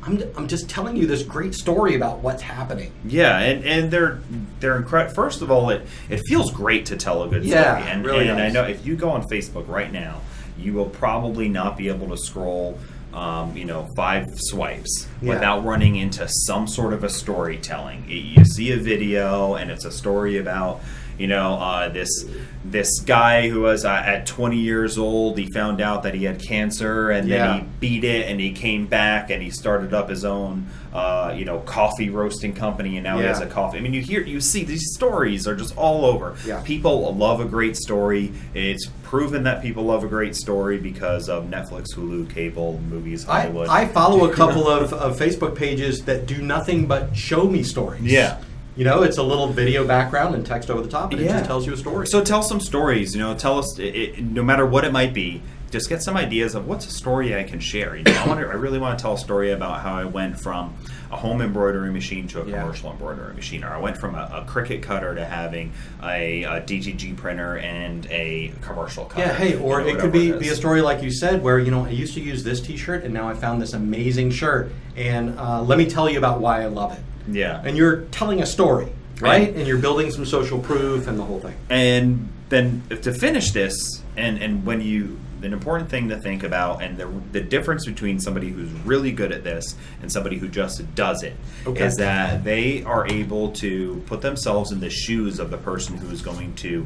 [0.04, 4.19] i'm, I'm just telling you this great story about what's happening Yeah, and, and they're
[4.60, 5.13] they're incredible.
[5.13, 8.28] First of all, it it feels great to tell a good Yeah, story, and, really
[8.28, 10.21] and I know if you go on Facebook right now,
[10.58, 12.80] you will probably not be able to scroll,
[13.13, 15.30] um, you know, five swipes Yeah.
[15.36, 18.06] without running into some sort of a storytelling.
[18.08, 20.82] You see a video, and it's a story about,
[21.17, 22.25] You know, uh, this
[22.63, 26.41] this guy who was uh, at 20 years old, he found out that he had
[26.41, 27.47] cancer, and Yeah.
[27.47, 31.32] then he beat it, and he came back, and he started up his own, uh,
[31.38, 33.78] you know, coffee roasting company, and now he has a coffee.
[33.78, 36.36] I mean, you hear, you see these stories are just all over.
[36.45, 36.60] Yeah.
[36.62, 38.34] People love a great story.
[38.56, 43.41] It's proven that people love a great story because of Netflix, Hulu, cable, movies, I,
[43.41, 43.67] Hollywood.
[43.69, 48.01] I follow a couple of, of Facebook pages that do nothing but show me stories.
[48.01, 48.39] Yeah.
[48.75, 51.45] You know, it's a little video background and text over the top, and it just
[51.45, 52.07] tells you a story.
[52.07, 53.15] So tell some stories.
[53.15, 56.17] You know, tell us, it, it, no matter what it might be, just get some
[56.17, 57.95] ideas of what's a story I can share.
[57.95, 60.38] You know, I wonder, I really want to tell a story about how I went
[60.39, 60.73] from
[61.09, 62.61] a home embroidery machine to a Yeah.
[62.61, 65.71] commercial embroidery machine, or I went from a, a Cricut cutter to having
[66.03, 69.25] a, a DTG printer and a commercial cutter.
[69.27, 70.39] yeah, hey, you or know, it could be, is.
[70.39, 72.75] be a story like you said, where, you know, I used to use this t
[72.75, 76.41] shirt, and now I found this amazing shirt, and uh, let me tell you about
[76.41, 76.99] why I love it.
[77.27, 77.61] Yeah.
[77.63, 78.88] And you're telling a story,
[79.21, 79.47] right?
[79.49, 81.55] And- And you're building some social proof and the whole thing.
[81.69, 86.81] and then to finish this and and when you an important thing to think about
[86.81, 90.81] and the, the difference between somebody who's really good at this and somebody who just
[90.95, 91.89] does it is Okay.
[91.97, 96.21] that they are able to put themselves in the shoes of the person who is
[96.21, 96.85] going to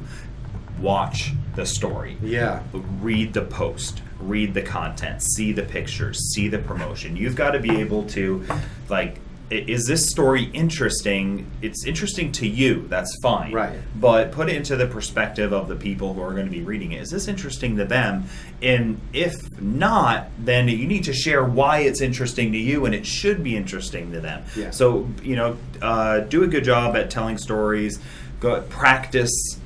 [0.79, 2.61] watch the story Yeah.
[3.01, 7.15] read the post, read the content, see the pictures, see the promotion.
[7.15, 8.43] You've got to be able to,
[8.89, 9.19] like,
[9.49, 11.49] is this story interesting?
[11.61, 13.51] It's interesting to you, that's fine.
[13.51, 13.79] Right.
[13.95, 16.91] But put it into the perspective of the people who are going to be reading
[16.91, 17.01] it.
[17.01, 18.25] Is this interesting to them?
[18.61, 23.05] And if not, then you need to share why it's interesting to you and it
[23.05, 24.43] should be interesting to them.
[24.55, 24.71] Yeah.
[24.71, 27.99] So, you know, uh, do a good job at telling stories,
[28.39, 29.59] go practice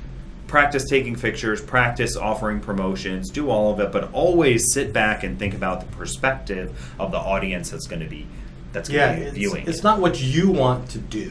[0.46, 5.36] practice taking pictures, practice offering promotions, do all of it, but always sit back and
[5.36, 8.24] think about the perspective of the audience that's going to be
[8.74, 9.66] that's going Yeah, be it's, viewing.
[9.66, 9.84] it's it.
[9.84, 11.30] not what you want to do,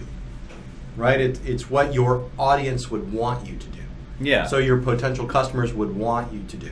[0.97, 1.19] right?
[1.21, 3.81] It, it's what your audience would want you to do.
[4.19, 4.47] Yeah.
[4.47, 6.71] So your potential customers would want you to do.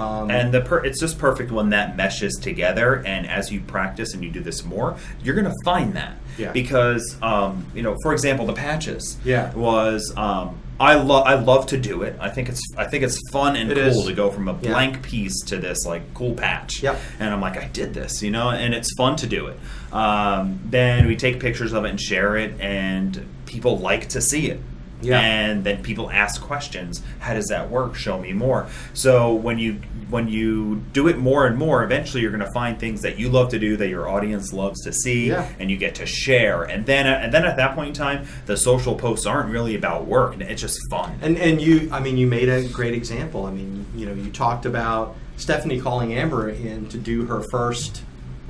[0.00, 3.02] Um, and the per- it's just perfect when that meshes together.
[3.04, 6.16] And as you practice and you do this more, you're going to find that.
[6.38, 6.52] Yeah.
[6.52, 9.16] Because, um, you know, for example, the patches.
[9.24, 9.52] Yeah.
[9.54, 12.16] Was um, I love I love to do it.
[12.20, 14.06] I think it's I think it's fun and It cool is.
[14.06, 14.70] to go from a Yeah.
[14.72, 16.82] blank piece to this like cool patch.
[16.82, 17.00] Yep.
[17.18, 19.58] And I'm like, I did this, you know, and it's fun to do it.
[19.92, 24.50] Um, then we take pictures of it and share it, and people like to see
[24.50, 24.60] it.
[25.00, 25.20] Yeah.
[25.20, 27.02] And then people ask questions.
[27.20, 27.94] How does that work?
[27.94, 28.66] Show me more.
[28.94, 29.80] So when you
[30.10, 33.28] when you do it more and more, eventually you're going to find things that you
[33.28, 35.46] love to do that your audience loves to see, Yeah.
[35.58, 36.64] and you get to share.
[36.64, 39.74] And then uh, and then at that point in time, the social posts aren't really
[39.74, 40.40] about work.
[40.40, 41.18] It's just fun.
[41.22, 43.46] And and you, I mean, you made a great example.
[43.46, 48.02] I mean, you know, you talked about Stephanie calling Amber in to do her first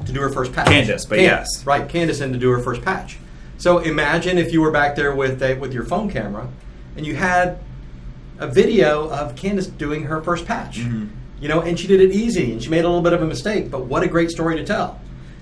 [0.07, 0.69] to do her first patch.
[0.69, 1.67] Candace, but yes.
[1.67, 3.19] right, Candace in to do her first patch.
[3.59, 6.49] So imagine if you were back there with a, with your phone camera,
[6.97, 7.59] and you had
[8.39, 10.79] a video of Candace doing her first patch.
[10.79, 11.09] Mm-hmm.
[11.41, 13.27] You know, and she did it easy, and she made a little bit of a
[13.27, 15.01] mistake, but what a great story to tell.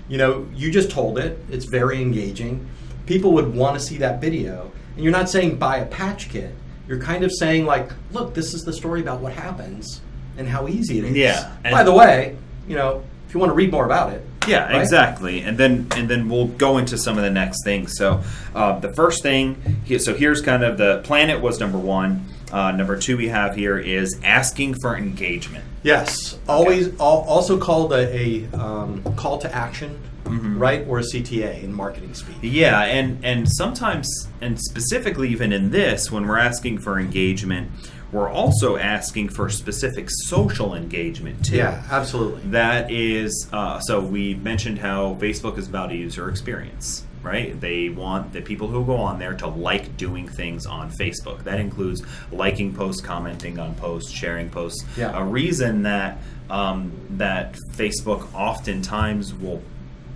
[0.09, 1.38] You know, you just told it.
[1.50, 2.68] It's very engaging.
[3.07, 4.70] People would want to see that video.
[4.94, 6.55] And you're not saying buy a patch kit.
[6.88, 10.00] You're kind of saying like, look, this is the story about what happens
[10.38, 11.16] and how easy it is.
[11.16, 12.37] Yeah, By the way,
[12.68, 14.26] you know, if you want to read more about it.
[14.46, 14.80] Yeah, right?
[14.80, 15.42] exactly.
[15.42, 17.96] And then and then we'll go into some of the next things.
[17.96, 18.22] So
[18.54, 22.26] uh, the first thing, so here's kind of the planet was number one.
[22.52, 25.64] Uh, number two we have here is asking for engagement.
[25.82, 26.88] Yes, always.
[27.00, 32.15] Al- also called a, a um, call to action, right, or a CTA in marketing
[32.15, 32.37] speak.
[32.43, 37.71] Yeah, and and sometimes and specifically even in this, when we're asking for engagement,
[38.12, 41.57] we're also asking for specific social engagement too.
[41.57, 42.43] Yeah, absolutely.
[42.51, 47.61] That is, uh, so we mentioned how Facebook is about a user experience, right?
[47.61, 51.43] They want the people who go on there to like doing things on Facebook.
[51.45, 54.85] That includes liking posts, commenting on posts, sharing posts.
[54.97, 55.19] Yeah.
[55.19, 59.62] A reason that um, that Facebook oftentimes will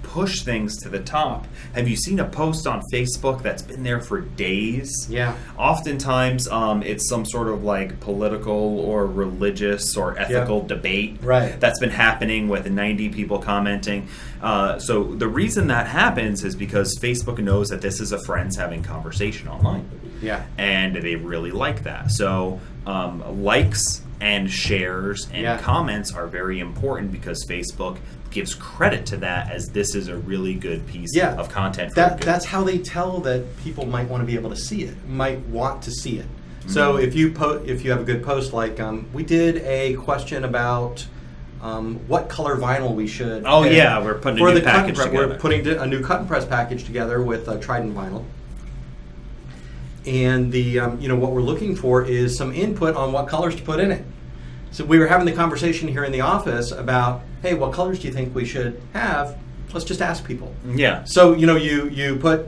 [0.02, 1.46] push things to the top.
[1.74, 5.06] Have you seen a post on Facebook that's been there for days?
[5.08, 5.36] Yeah.
[5.56, 11.58] Oftentimes, um, it's some sort of like political or religious or ethical debate Right.
[11.60, 14.08] that's been happening with 90 people commenting.
[14.42, 18.56] Uh, so the reason that happens is because Facebook knows that this is a friends
[18.56, 19.88] having conversation online.
[20.20, 20.42] Yeah.
[20.58, 22.10] And they really like that.
[22.10, 25.58] So um, likes and shares and Yeah.
[25.58, 27.96] comments are very important because Facebook
[28.30, 31.34] gives credit to that as this is a really good piece Yeah.
[31.34, 31.90] of content.
[31.90, 34.82] For That that's how they tell that people might want to be able to see
[34.84, 36.26] it, might want to see it.
[36.66, 39.94] So if you po- if you have a good post like um, we did a
[39.94, 41.04] question about
[41.62, 43.42] um, what color vinyl we should.
[43.44, 45.86] Oh, yeah, we're putting a for new the cut and package press- We're putting a
[45.86, 48.24] new cut and press package together with uh, Trident vinyl.
[50.06, 53.56] and the um, you know what we're looking for is some input on what colors
[53.56, 54.04] to put in it.
[54.72, 58.06] So we were having the conversation here in the office about, hey, what colors do
[58.09, 59.37] you think we should have?
[59.72, 60.54] Let's just ask people.
[60.66, 61.04] Yeah.
[61.04, 62.46] So you know, you you put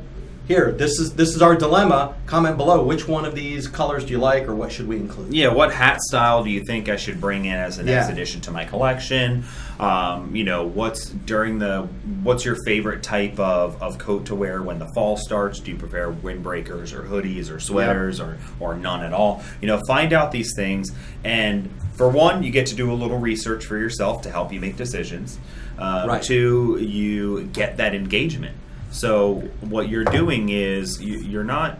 [0.49, 0.73] here.
[0.73, 2.17] This is this is our dilemma.
[2.27, 2.85] Comment below.
[2.85, 5.33] Which one of these colors do you like, or what should we include?
[5.33, 7.97] Yeah, what hat style do you think I should bring in as an Yeah.
[7.97, 9.45] next addition to my collection?
[9.79, 11.83] Um, you know, what's during the
[12.25, 15.61] what's your favorite type of, of coat to wear when the fall starts?
[15.61, 19.45] Do you prefer windbreakers or hoodies or sweaters or or none at all?
[19.61, 20.91] You know, find out these things
[21.23, 24.61] and for one, you get to do a little research for yourself to help you
[24.61, 25.39] make decisions.
[25.79, 26.23] Uh, Right.
[26.23, 28.57] Two, you get that engagement.
[28.91, 31.79] So what you're doing is you, you're not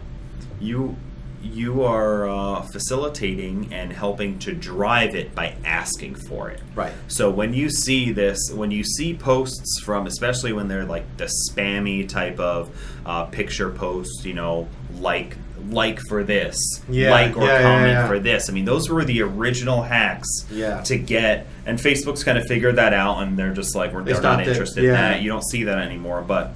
[0.59, 0.95] you
[1.43, 6.61] you are uh, facilitating and helping to drive it by asking for it.
[6.73, 6.93] Right.
[7.09, 11.29] So when you see this, when you see posts from, especially when they're like the
[11.49, 12.73] spammy type of
[13.05, 15.35] uh, picture posts, you know, like
[15.69, 16.57] like for this,
[16.89, 18.07] Yeah, like or yeah, comment yeah.
[18.07, 18.49] for this.
[18.49, 20.81] I mean, those were the original hacks Yeah.
[20.83, 24.13] to get, and Facebook's kind of figured that out, and they're just like, we're, They
[24.13, 25.21] they're not interested in that.
[25.21, 26.53] You don't see that anymore, but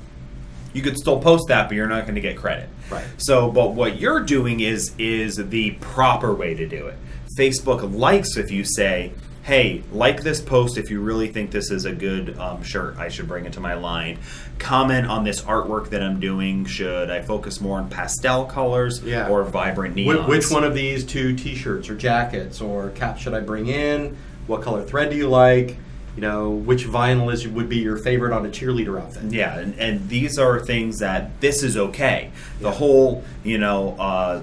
[0.74, 2.70] you could still post that, but you're not going to get credit.
[2.89, 3.06] Right.
[3.17, 6.96] So, but what you're doing is is the proper way to do it.
[7.38, 9.12] Facebook likes if you say,
[9.47, 12.97] "Hey, like this post if you really think this is a good um, shirt.
[12.97, 14.19] I should bring it to my line."
[14.60, 16.65] Comment on this artwork that I'm doing.
[16.65, 19.29] Should I focus more on pastel colors Yeah.
[19.29, 20.27] or vibrant Wh- neons?
[20.27, 24.17] which one of these two T-shirts or jackets or caps should I bring in?
[24.47, 25.75] What color thread do you like?
[26.15, 29.31] You know, which vinyl is would be your favorite on a cheerleader outfit?
[29.31, 32.31] Yeah, and, and these are things that this is okay.
[32.60, 32.73] The Yeah.
[32.73, 34.41] whole, you know, uh,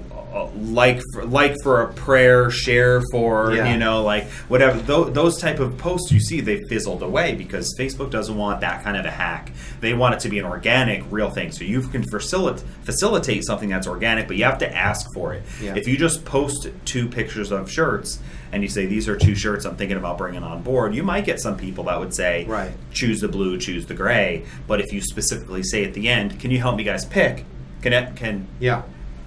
[0.55, 3.71] like for, like for a prayer, share for, Yeah.
[3.71, 4.77] you know, like whatever.
[4.79, 8.83] Those, those type of posts you see, they fizzled away because Facebook doesn't want that
[8.83, 9.51] kind of a hack.
[9.79, 11.51] They want it to be an organic, real thing.
[11.51, 15.43] So you can facilitate facilitate something that's organic, but you have to ask for it.
[15.61, 15.75] Yeah.
[15.75, 18.19] If you just post two pictures of shirts
[18.51, 21.25] and you say these are two shirts I'm thinking about bringing on board, you might
[21.25, 22.71] get some people that would say, Right.
[22.91, 24.43] choose the blue, choose the gray.
[24.67, 27.45] But if you specifically say at the end, can you help me guys pick?
[27.81, 28.83] Can can Yeah.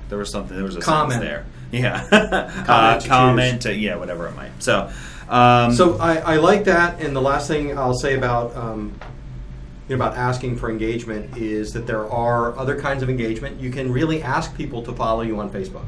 [0.09, 1.21] There was something there was a Comment.
[1.21, 1.47] there.
[1.71, 2.03] Yeah.
[2.11, 4.53] uh, comment, uh, yeah, whatever it might.
[4.63, 4.91] So
[5.29, 8.99] um, So I, I like that, and the last thing I'll say about um,
[9.87, 13.61] you know, about asking for engagement is that there are other kinds of engagement.
[13.61, 15.85] You can really ask people to follow you on Facebook,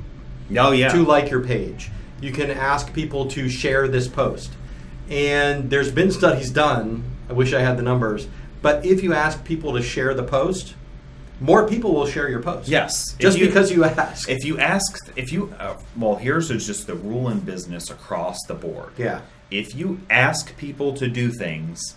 [0.59, 0.89] oh yeah.
[0.89, 1.91] to like your page.
[2.21, 4.53] You can ask people to share this post,
[5.09, 7.05] and there's been studies done.
[7.29, 8.29] I wish I had the numbers,
[8.61, 10.75] but if you ask people to share the post,
[11.41, 12.69] more people will share your post.
[12.69, 13.15] Yes.
[13.19, 14.29] just you- because you ask.
[14.29, 18.39] if you ask, if you, uh, well, here's is just the rule in business across
[18.47, 18.91] the board.
[18.99, 19.21] yeah.
[19.51, 21.97] If you ask people to do things,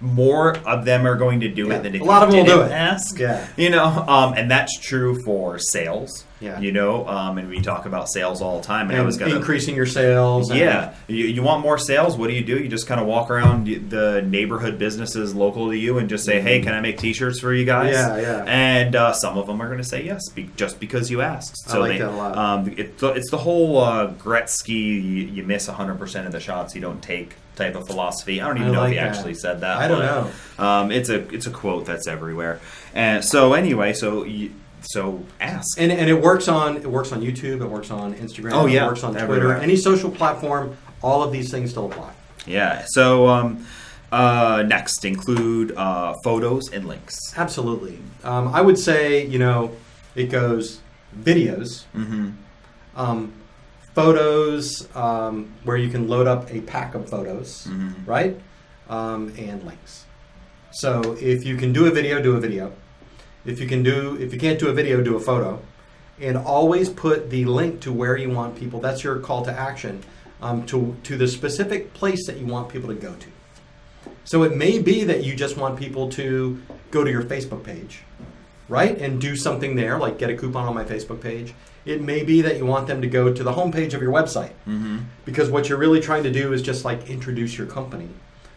[0.00, 1.74] more of them are going to do Yeah.
[1.74, 2.76] it than if A lot you of them will do it.
[2.76, 3.18] ask.
[3.18, 3.44] Yeah.
[3.56, 6.24] You know, um, and that's true for sales.
[6.40, 6.60] Yeah.
[6.60, 8.90] You know, um, and we talk about sales all the time.
[8.90, 10.50] And, I was gonna increasing your sales.
[10.50, 12.16] and- Yeah, you, you want more sales?
[12.18, 12.58] What do you do?
[12.58, 16.40] You just kind of walk around the neighborhood businesses local to you and just say,
[16.40, 18.44] "Hey, can I make T-shirts for you guys?" Yeah, yeah.
[18.46, 21.56] And uh, some of them are going to say yes, be, just because you asked.
[21.68, 22.36] I So like they, that a lot.
[22.36, 26.74] Um, it, it's the whole uh, Gretzky: you, you miss 100 percent of the shots
[26.74, 28.40] you don't take type of philosophy.
[28.42, 29.16] I don't even I know like if he that.
[29.16, 29.78] actually said that.
[29.78, 32.60] I don't but, Um, it's a it's a quote that's everywhere.
[32.94, 34.50] And so anyway, so you,
[34.88, 35.78] so ask.
[35.80, 38.84] and, and it works on it works on YouTube, it works on Instagram, Oh, yeah,
[38.84, 39.56] it works on Twitter, everywhere.
[39.58, 40.76] any social platform.
[41.02, 42.12] All of these things still apply.
[42.46, 42.84] Yeah.
[42.88, 43.66] So um,
[44.12, 47.16] uh, next include uh, photos and links.
[47.36, 47.98] Absolutely.
[48.24, 49.72] Um, I would say you know
[50.14, 50.80] it goes
[51.18, 52.30] videos, Mm-hmm.
[52.96, 53.32] um,
[53.94, 57.94] photos um, where you can load up a pack of photos, Mhm.
[58.06, 58.38] right,
[58.88, 60.04] um, and links.
[60.72, 62.72] So if you can do a video, do a video.
[63.46, 65.60] If you can do, if you can't do a video, do a photo,
[66.20, 68.80] and always put the link to where you want people.
[68.80, 70.02] That's your call to action
[70.40, 73.28] um, to to the specific place that you want people to go to.
[74.24, 78.00] So it may be that you just want people to go to your Facebook page,
[78.68, 81.54] right, and do something there, like get a coupon on my Facebook page.
[81.84, 84.50] It may be that you want them to go to the homepage of your website
[84.66, 84.98] Mm-hmm.
[85.24, 88.08] because what you're really trying to do is just like introduce your company.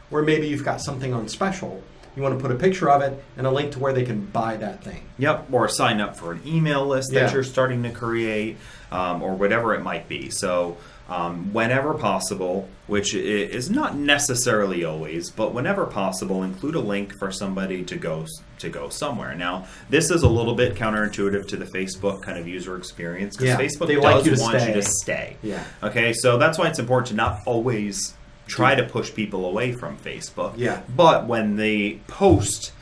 [0.10, 1.84] Or maybe you've got something on special.
[2.20, 4.26] You want to put a picture of it and a link to where they can
[4.26, 5.04] buy that thing.
[5.20, 5.46] Yep.
[5.54, 7.22] Or sign up for an email list Yeah.
[7.24, 8.58] that you're starting to create,
[8.92, 10.30] um, or whatever it might be.
[10.30, 10.76] So.
[11.12, 17.32] Um, whenever possible, which is not necessarily always, but whenever possible, include a link for
[17.32, 18.28] somebody to go
[18.60, 19.34] to go somewhere.
[19.34, 23.48] Now, this is a little bit counterintuitive to the Facebook kind of user experience because
[23.50, 24.68] Yeah, Facebook they does like you to want stay.
[24.68, 25.38] you to stay.
[25.42, 25.64] Yeah.
[25.82, 28.14] Okay, so that's why it's important to not always
[28.50, 30.54] try to push people away from Facebook.
[30.58, 30.82] Yeah.
[30.94, 32.74] But when they post,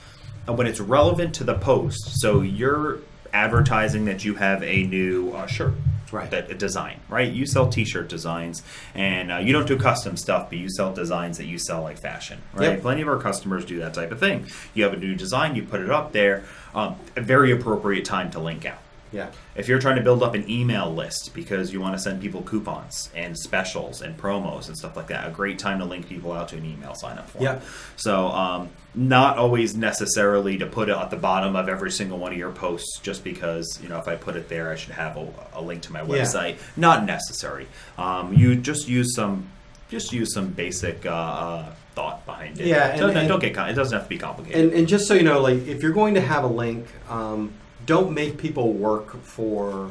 [0.47, 2.99] uh, when it's relevant to the post, so you're
[3.33, 5.73] advertising that you have a new uh, shirt
[6.09, 6.31] Right.
[6.31, 8.63] that a design right you sell t-shirt designs
[8.95, 11.97] and uh, you don't do custom stuff but you sell designs that you sell like
[11.97, 12.81] fashion right Yep.
[12.81, 15.63] plenty of our customers do that type of thing you have a new design you
[15.63, 18.77] put it up there um, a very appropriate time to link out
[19.11, 19.29] Yeah.
[19.55, 22.41] if you're trying to build up an email list because you want to send people
[22.41, 26.31] coupons and specials and promos and stuff like that, a great time to link people
[26.31, 27.43] out to an email sign up form.
[27.43, 27.59] Yeah.
[27.95, 32.31] So, um, not always necessarily to put it at the bottom of every single one
[32.31, 35.17] of your posts just because, you know, if I put it there, I should have
[35.17, 36.07] a, a link to my Yeah.
[36.07, 36.57] website.
[36.75, 37.67] Not necessary.
[37.97, 39.51] Um, you just use some.
[39.89, 41.65] Just use some basic uh, uh,
[41.95, 42.67] thought behind it.
[42.67, 44.65] Yeah, and- don't, and- don't get it doesn't have to be complicated.
[44.65, 47.53] And, and just so you know, like if you're going to have a link, um,
[47.87, 49.89] don't make people work for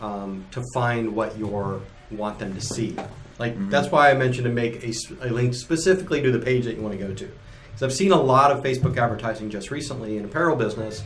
[0.00, 1.46] um, to find what you
[2.10, 2.96] want them to see.
[3.38, 3.70] Like Mm-hmm.
[3.70, 6.98] that's why I mentioned to make a link specifically to the page that you want
[6.98, 7.24] to go to.
[7.24, 11.02] Because I've seen a lot of Facebook advertising just recently in apparel business,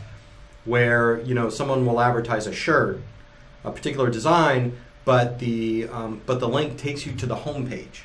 [0.65, 3.01] where you know someone will advertise a shirt,
[3.63, 8.03] a particular design, but the um, but the link takes you to the home page,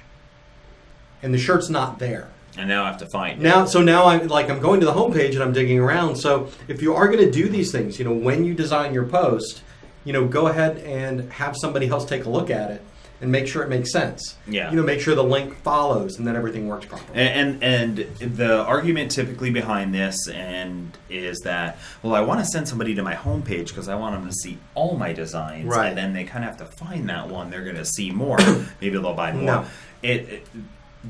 [1.22, 2.28] and the shirt's not there.
[2.58, 3.42] And now I have to find it.
[3.44, 6.16] Now, so now I'm like I'm going to the homepage and I'm digging around.
[6.16, 9.04] So if you are going to do these things, you know, when you design your
[9.06, 9.62] post,
[10.04, 12.82] you know, go ahead and have somebody else take a look at it
[13.22, 14.36] and make sure it makes sense.
[14.48, 14.70] Yeah.
[14.70, 17.18] You know, make sure the link follows and then everything works properly.
[17.20, 22.46] And, and and the argument typically behind this and is that well I want to
[22.46, 25.88] send somebody to my homepage because I want them to see all my designs Right.
[25.90, 28.38] and then they kind of have to find that one they're going to see more
[28.80, 29.66] maybe they'll buy more No.
[30.02, 30.46] it, it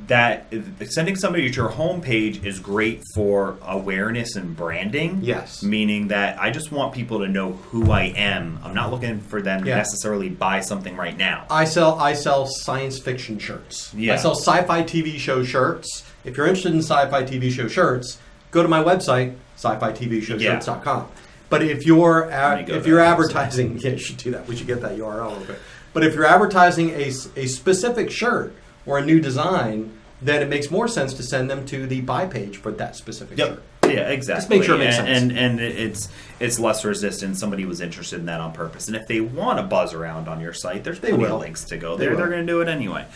[0.07, 0.47] that
[0.87, 5.65] sending somebody to your homepage is great for awareness and branding Yes.
[5.65, 9.43] meaning that I just want people to know who I am I'm not looking for
[9.43, 13.93] them to necessarily buy something right now I sell I sell science fiction shirts.
[13.93, 14.15] Yeah.
[14.15, 16.05] I sell sci-fi TV show shirts.
[16.25, 18.19] If you're interested in sci-fi TV show shirts,
[18.53, 21.09] go to my website sci-fi-tv-show-shirts.com.
[21.49, 23.25] But if you're Let a, if you're that website.
[23.35, 24.47] advertising, yeah, you should do that.
[24.47, 25.59] We should get that URL real quick.
[25.93, 28.55] But if you're advertising a, a specific shirt
[28.87, 32.27] or a new design, then it makes more sense to send them to the buy
[32.27, 33.63] page for that specific shirt.
[33.85, 34.41] Yeah, exactly.
[34.41, 35.33] Just make sure it makes and, sense.
[35.33, 37.39] And and it's it's less resistant.
[37.39, 40.41] Somebody was interested in that on purpose, and if they want to buzz around on
[40.41, 42.11] your site, there's They plenty of links to go They there.
[42.11, 42.19] will.
[42.19, 43.07] They're going to do it anyway.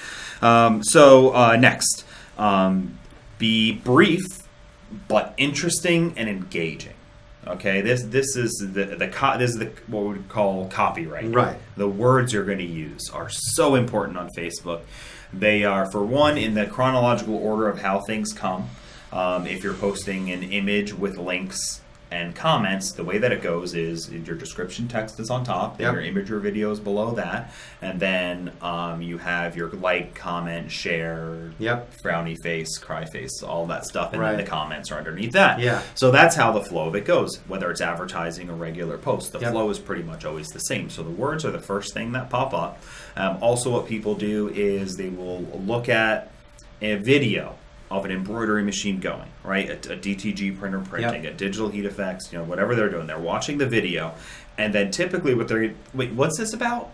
[0.43, 2.05] Um, so uh, next,
[2.39, 2.99] um,
[3.39, 4.23] be brief
[5.09, 6.95] but interesting and engaging.
[7.47, 11.33] Okay, this this is the the co- this is the what we would call copyright.
[11.33, 11.59] Right.
[11.77, 14.81] The words you're going to use are so important on Facebook.
[15.39, 18.69] They are, for one, in the chronological order of how things come.
[19.13, 23.75] Um, if you're posting an image with links and comments, the way that it goes
[23.75, 25.95] is your description text is on top, then Yep.
[25.95, 30.71] your image or video is below that, and then um, you have your like, comment,
[30.71, 31.91] share, Yep.
[32.05, 35.59] frowny face, cry face, all that stuff, and then the comments are underneath that.
[35.59, 35.83] Yeah.
[35.95, 39.31] So that's how the flow of it goes, whether it's advertising or regular posts.
[39.31, 39.53] The Yep.
[39.53, 40.91] flow is pretty much always the same.
[40.91, 42.81] So the words are the first thing that pop up.
[43.17, 46.31] Um, also, what people do is they will look at
[46.83, 47.55] a video
[47.91, 49.69] of an embroidery machine going, right?
[49.71, 51.35] A, a DTG printer printing, Yep.
[51.35, 53.07] a digital heat effects, you know, whatever they're doing.
[53.07, 54.15] They're watching the video,
[54.59, 56.91] and then typically what they're wait, what's this about?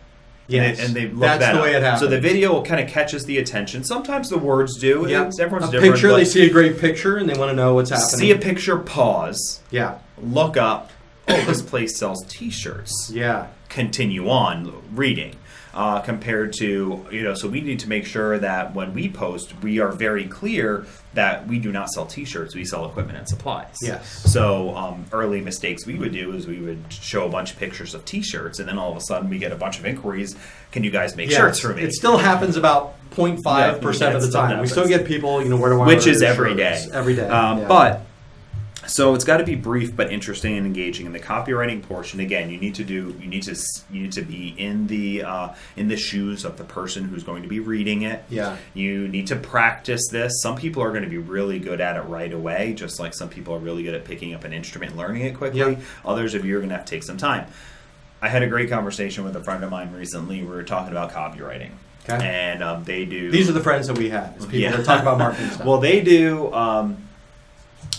[0.46, 0.80] Yes.
[0.80, 2.00] and they, and they look That's that the way it happens.
[2.00, 3.84] So the video kind of catches the attention.
[3.84, 5.06] Sometimes the words do.
[5.08, 5.20] Yeah.
[5.20, 5.94] It's- Everyone's a different.
[5.94, 8.08] picture, they see a great picture and they want to know what's happening.
[8.18, 9.98] see a picture, pause, yeah.
[10.20, 10.90] look up.
[11.28, 13.12] Oh, this place sells T-shirts.
[13.14, 13.46] Yeah.
[13.68, 15.36] Continue on reading.
[15.72, 19.54] Uh, compared to you know, so we need to make sure that when we post,
[19.62, 22.56] we are very clear that we do not sell T-shirts.
[22.56, 23.76] We sell equipment and supplies.
[23.80, 24.08] Yes.
[24.32, 27.94] So um, early mistakes we would do is we would show a bunch of pictures
[27.94, 30.34] of T-shirts, and then all of a sudden we get a bunch of inquiries.
[30.72, 31.82] Can you guys make Yeah, shirts for me?
[31.82, 34.60] It still happens about 0.5 percent Yeah, of the time.
[34.60, 36.84] We still get people, you know, where do I which is every day.
[36.92, 37.28] Every day.
[37.28, 37.68] Um, yeah.
[37.68, 38.02] But
[38.90, 41.06] so it's got to be brief but interesting and engaging.
[41.06, 43.56] In the copywriting portion, again, you need to do you need to
[43.90, 47.42] you need to be in the uh, in the shoes of the person who's going
[47.42, 48.24] to be reading it.
[48.28, 48.56] Yeah.
[48.74, 50.42] You need to practice this.
[50.42, 53.28] Some people are going to be really good at it right away, just like some
[53.28, 55.60] people are really good at picking up an instrument, and learning it quickly.
[55.60, 55.76] Yeah.
[56.04, 57.46] Others of you are going to have to take some time.
[58.20, 60.42] I had a great conversation with a friend of mine recently.
[60.42, 61.70] We were talking about copywriting.
[62.08, 62.26] Okay.
[62.26, 63.30] And um, they do.
[63.30, 64.36] these are the friends that we have.
[64.50, 65.66] People that talk about marketing stuff.
[65.66, 67.08] well, they do um,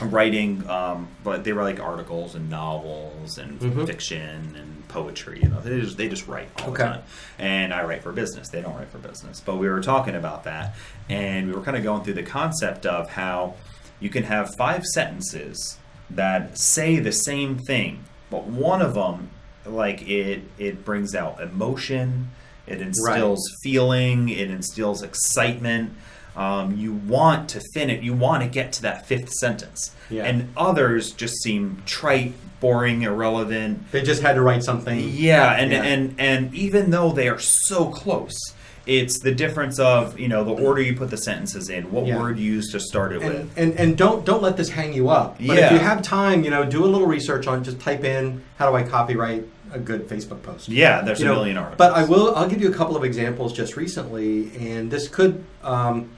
[0.01, 3.85] writing, um, but they were like articles and novels and Mhm.
[3.85, 5.39] fiction and poetry.
[5.41, 6.83] You know, they just they just write all Okay.
[6.83, 7.01] the time.
[7.39, 8.49] And I write for business.
[8.49, 9.39] They don't write for business.
[9.39, 10.75] But we were talking about that,
[11.09, 13.55] and we were kind of going through the concept of how
[13.99, 15.77] you can have five sentences
[16.09, 19.29] that say the same thing, but one of them,
[19.65, 22.31] like it, it brings out emotion.
[22.67, 24.29] It instills feeling.
[24.29, 25.93] It instills excitement.
[26.35, 29.93] Um, you want to finish, you want to get to that fifth sentence.
[30.09, 30.23] Yeah.
[30.23, 33.91] And others just seem trite, boring, irrelevant.
[33.91, 34.99] They just had to write something.
[35.13, 35.83] Yeah, and Yeah.
[35.83, 38.37] and and even though they are so close,
[38.85, 42.19] it's the difference of you know the order you put the sentences in, what Yeah.
[42.19, 43.51] word you use to start it and, with.
[43.57, 45.37] and and don't don't let this hang you up.
[45.37, 45.65] But Yeah.
[45.67, 47.63] if you have time, you know, do a little research on.
[47.63, 50.67] Just type in how do I copyright a good Facebook post.
[50.67, 51.77] Yeah, there's You a know, million articles.
[51.77, 52.35] But I will.
[52.35, 56.09] I'll give you a couple of examples just recently, and this could um,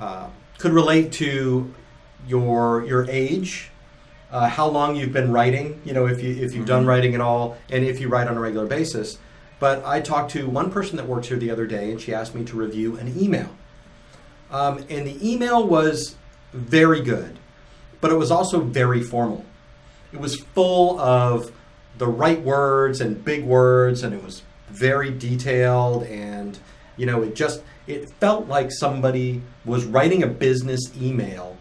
[0.00, 0.26] uh,
[0.58, 1.72] could relate to
[2.26, 3.70] your your age,
[4.32, 5.80] uh, how long you've been writing.
[5.84, 6.88] You know, if you if you've done Mhm.
[6.88, 9.18] writing at all, and if you write on a regular basis.
[9.58, 12.34] But I talked to one person that works here the other day, and she asked
[12.34, 13.48] me to review an email.
[14.50, 16.14] Um, and the email was
[16.52, 17.38] very good,
[18.00, 19.44] but it was also very formal.
[20.12, 21.52] It was full of
[21.98, 26.02] the right words and big words, and it was very detailed.
[26.04, 26.58] And
[26.98, 31.56] you know, it just it felt like somebody was writing a business email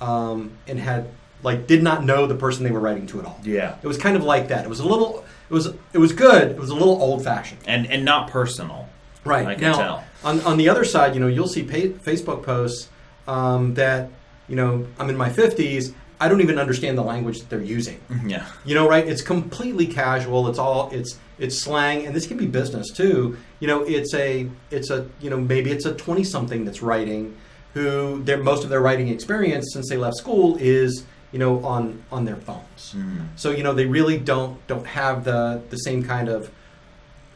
[0.00, 1.08] um, and had
[1.42, 3.40] like did not know the person they were writing to at all.
[3.44, 4.64] yeah, It was kind of like that.
[4.64, 5.24] It was a little.
[5.48, 5.66] It was.
[5.92, 6.50] It was good.
[6.50, 7.60] It was a little old fashioned.
[7.66, 8.88] and and not personal.
[9.24, 9.46] Right.
[9.46, 10.04] I can now, tell.
[10.24, 12.88] On, on the other side, you know, you'll see pa- Facebook posts
[13.26, 14.08] um, that,
[14.48, 15.92] you know, I'm in my 50s.
[16.18, 18.00] I don't even understand the language that they're using.
[18.26, 19.06] Yeah, You know, right?
[19.06, 20.48] It's completely casual.
[20.48, 23.36] It's all it's it's slang, and this can be business too.
[23.60, 27.36] You know, it's a it's a you know maybe it's a 20 something that's writing
[27.74, 32.02] who their most of their writing experience since they left school is you know on
[32.10, 32.94] on their phones.
[32.96, 33.26] Mm.
[33.36, 36.50] So you know they really don't don't have the the same kind of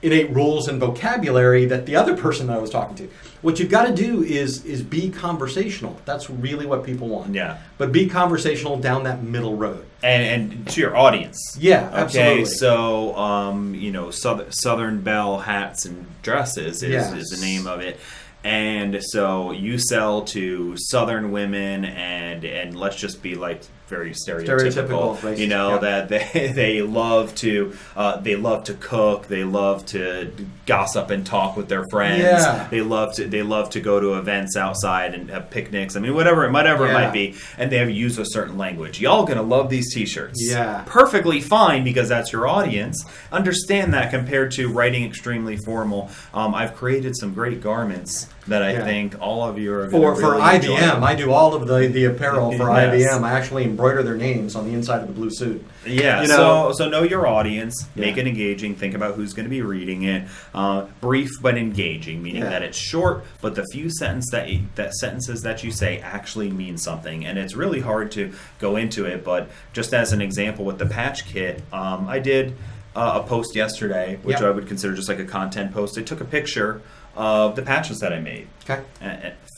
[0.03, 3.09] innate rules and vocabulary that the other person that I was talking to.
[3.42, 6.01] What you've got to do is is be conversational.
[6.05, 7.34] That's really what people want.
[7.34, 9.84] yeah, But be conversational down that middle road.
[10.03, 10.22] and
[10.55, 11.38] and to your audience.
[11.59, 12.44] Yeah, Okay, absolutely.
[12.46, 17.12] so um, you know, Southern, Southern Belle hats and dresses is, Yes.
[17.14, 17.98] is the name of it,
[18.44, 25.16] and so you sell to Southern women, and and let's just be like very stereotypical.
[25.18, 29.45] Stereotypical, you know racist, that they they love to uh, they love to cook, they
[29.45, 30.32] love to
[30.64, 32.22] gossip and talk with their friends.
[32.22, 32.68] Yeah.
[32.70, 35.97] They love to they love to go to events outside and have picnics.
[35.97, 36.95] I mean, whatever whatever it Yeah.
[36.95, 39.01] might be, and they have used a certain language.
[39.01, 40.38] Y'all gonna love these T-shirts.
[40.51, 40.84] Yeah.
[40.86, 43.05] perfectly fine because that's your audience.
[43.32, 46.09] Understand that compared to writing extremely formal.
[46.32, 48.84] Um, I've created some great garments that I Yeah.
[48.84, 50.76] think all of you are For, for really enjoy.
[50.76, 53.14] IBM, I do all of the, the apparel for Yes.
[53.14, 53.22] IBM.
[53.22, 55.64] I actually embroider their names on the inside of the blue suit.
[55.86, 58.74] Yeah, You know- so so know your audience, make it engaging.
[58.74, 60.24] Think about who's going to be reading it.
[60.55, 62.51] Uh, brief but engaging, meaning Yeah.
[62.51, 66.51] that it's short, but the few sentence that you, that sentences that you say actually
[66.51, 67.24] mean something.
[67.24, 69.24] And it's really hard to go into it.
[69.24, 72.55] But just as an example, with the patch kit, um, I did
[72.96, 74.44] uh, a post yesterday, which Yep.
[74.44, 75.96] I would consider just like a content post.
[75.96, 76.82] I took a picture
[77.21, 78.49] of the patches that I made.
[78.68, 78.83] Okay.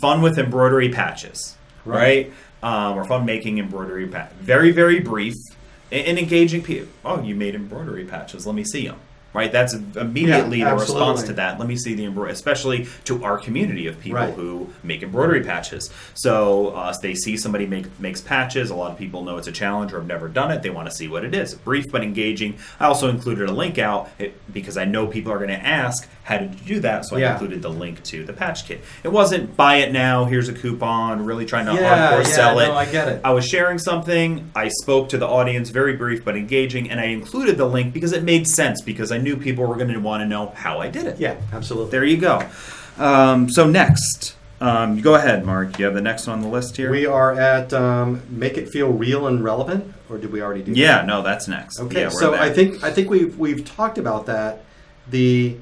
[0.01, 1.97] Fun with embroidery patches, Right.
[1.97, 2.33] right?
[2.65, 4.33] Um, or fun making embroidery patch.
[4.41, 5.35] Very, very brief
[5.93, 6.89] and, and engaging people.
[7.05, 8.47] Oh, you made embroidery patches.
[8.47, 8.99] Let me see them.
[9.35, 9.51] Right.
[9.51, 11.59] That's immediately Yeah, the response to that.
[11.59, 14.35] Let me see the embroidery, especially to our community of people Right.
[14.35, 15.89] who make embroidery patches.
[16.13, 18.69] So uh, they see somebody make, makes patches.
[18.69, 20.63] A lot of people know it's a challenge or have never done it.
[20.63, 21.55] They want to see what it is.
[21.55, 22.59] Brief but engaging.
[22.79, 24.11] I also included a link out
[24.53, 27.21] because I know people are going to ask, "How did you do that?" So I
[27.21, 27.33] Yeah.
[27.33, 28.83] included the link to the patch kit.
[29.05, 30.25] It wasn't buy it now.
[30.25, 31.25] Here's a coupon.
[31.25, 32.69] Really trying to Yeah, hardcore yeah, sell it.
[32.69, 33.21] no, I get it.
[33.25, 34.51] I was sharing something.
[34.55, 38.13] I spoke to the audience, very brief but engaging, and I included the link because
[38.13, 40.89] it made sense because I knew people were going to want to know how I
[40.89, 41.17] did it.
[41.19, 41.91] Yeah, absolutely.
[41.91, 42.43] There you go.
[42.99, 45.79] Um, so next, um, go ahead, Mark.
[45.79, 46.91] You have the next one on the list here.
[46.91, 50.73] We are at um, make it feel real and relevant, or did we already do?
[50.73, 51.07] yeah, that?
[51.07, 51.81] no, that's next.
[51.81, 52.03] Okay.
[52.03, 52.41] Yeah, so there.
[52.41, 54.63] I think I think we've we've talked about that.
[55.11, 55.57] The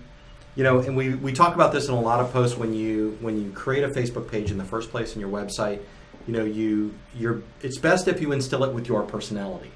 [0.56, 3.16] you know, and we we talk about this in a lot of posts when you
[3.20, 5.80] when you create a Facebook page in the first place in your website.
[6.26, 9.70] You know, you you're it's best if you instill it with your personality.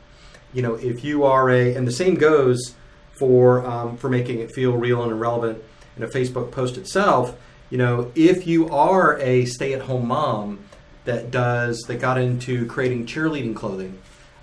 [0.53, 2.75] You know, if you are a and the same goes
[3.13, 5.63] for um, for making it feel real and relevant
[5.97, 7.37] in a Facebook post itself.
[7.71, 10.61] You know, if you are a stay-at-home mom
[11.05, 13.99] that does that got into creating cheerleading clothing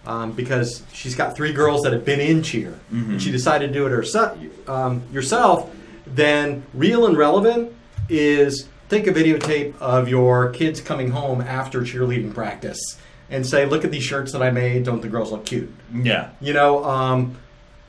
[0.05, 2.79] um, because she's got three girls that have been in cheer
[3.11, 5.73] and she decided to do it herself, um, yourself,
[6.05, 7.73] then real and relevant
[8.09, 12.97] is take a videotape of your kids coming home after cheerleading practice
[13.29, 14.83] and say, "Look at these shirts that I made.
[14.83, 16.29] Don't the girls look cute?" yeah.
[16.41, 17.37] You know, um,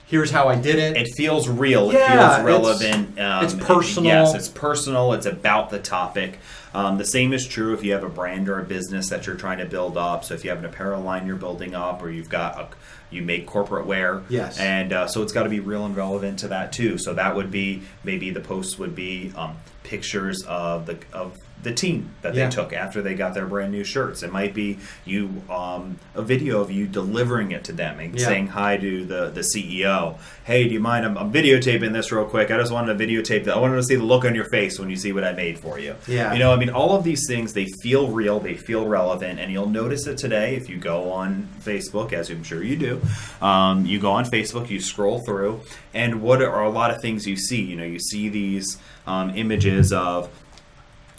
[0.06, 0.96] here's how I did it.
[0.96, 1.92] It feels real.
[1.92, 3.20] Yeah, it feels it's- relevant.
[3.20, 4.12] um, it's personal.
[4.12, 5.12] Yes, it's personal.
[5.14, 6.38] It's about the topic.
[6.74, 9.36] Um, the same is true if you have a brand or a business that you're
[9.36, 10.24] trying to build up.
[10.24, 12.68] So if you have an apparel line you're building up, or you've got a,
[13.14, 14.22] you make corporate wear.
[14.28, 14.58] Yes.
[14.58, 16.98] And uh, so it's got to be real and relevant to that too.
[16.98, 21.72] So that would be maybe the posts would be um, pictures of the of the
[21.72, 22.46] team that Yeah.
[22.46, 24.22] they took after they got their brand new shirts.
[24.22, 28.26] It might be you um, a video of you delivering it to them and Yeah.
[28.26, 30.18] saying hi to the the CEO.
[30.44, 31.04] Hey, do you mind?
[31.06, 32.50] I'm, I'm videotaping this real quick.
[32.50, 33.54] I just wanted to videotape that.
[33.56, 35.58] I wanted to see the look on your face when you see what I made
[35.58, 35.94] for you.
[36.08, 36.32] Yeah.
[36.32, 39.52] You know, I mean, all of these things they feel real, they feel relevant, and
[39.52, 43.00] you'll notice it today if you go on Facebook, as I'm sure you do.
[43.40, 45.60] Um, you go on Facebook, you scroll through,
[45.94, 47.62] and what are a lot of things you see?
[47.62, 50.28] You know, you see these um, images of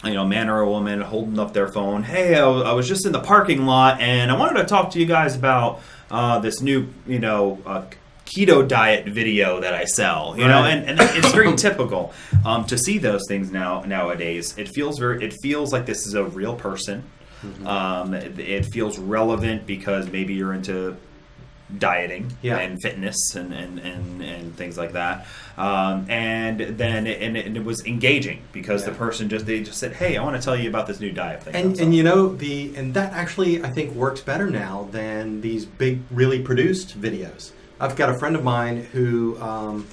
[0.04, 2.02] you know, man or a woman holding up their phone.
[2.02, 5.06] Hey, I was, just in the parking lot, and I wanted to talk to you
[5.06, 5.80] guys about
[6.10, 7.84] uh, this new, you know, uh,
[8.26, 10.34] keto diet video that I sell.
[10.36, 12.12] You know, and, and it's very typical
[12.44, 14.56] um, to see those things now nowadays.
[14.58, 17.04] It feels very, it feels like this is a real person.
[17.42, 17.66] Mm-hmm.
[17.66, 20.96] Um, it, it feels relevant because maybe you're into
[21.78, 22.58] dieting Yeah.
[22.58, 25.26] and fitness and, and, and, and things like that.
[25.56, 28.90] Um, and then it, and, it, and it was engaging because Yeah.
[28.90, 31.10] the person just they just said, "Hey, I want to tell you about this new
[31.10, 34.88] diet thing." And and you know the and that actually I think works better now
[34.92, 37.52] than these big really produced videos.
[37.80, 39.86] I've got a friend of mine who um,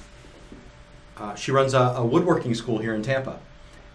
[1.16, 3.38] uh, she runs a, a woodworking school here in Tampa,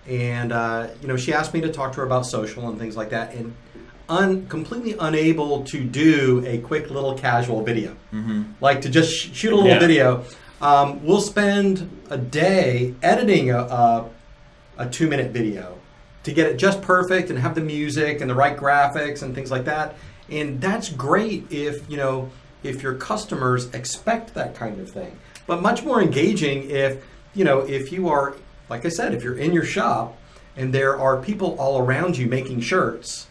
[0.07, 2.95] and uh, you know she asked me to talk to her about social and things
[2.97, 3.53] like that, and
[4.09, 7.95] un, completely unable to do a quick little casual video,
[8.61, 9.79] like to just sh- shoot a little Yeah.
[9.79, 10.23] video.
[10.61, 14.09] Um, we'll spend a day editing a, a,
[14.77, 15.77] a two minute video
[16.23, 19.51] to get it just perfect and have the music and the right graphics and things
[19.51, 19.95] like that.
[20.29, 22.29] And that's great if, you know,
[22.63, 25.17] if your customers expect that kind of thing.
[25.45, 27.03] But much more engaging if,
[27.33, 28.35] you know, if you are,
[28.69, 30.17] like I said, if you're in your shop
[30.57, 33.27] and there are people all around you making shirts,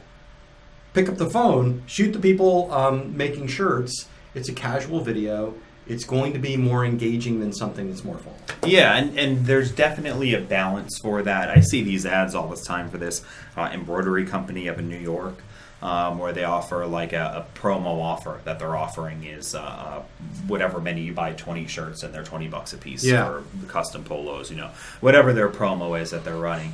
[0.96, 4.08] pick up the phone, shoot the people um, making shirts.
[4.34, 5.52] It's a casual video.
[5.86, 8.40] It's going to be more engaging than something that's more formal.
[8.66, 11.50] Yeah, and, and there's definitely a balance for that.
[11.50, 13.22] I see these ads all the time for this
[13.58, 15.36] uh, embroidery company up in New York.
[15.82, 20.02] Um, where they offer like a, a promo offer that they're offering is uh, uh,
[20.46, 23.26] whatever many you buy 20 shirts and they're 20 bucks a piece Yeah.
[23.26, 24.70] for custom polos you know
[25.00, 26.72] whatever their promo is that they're running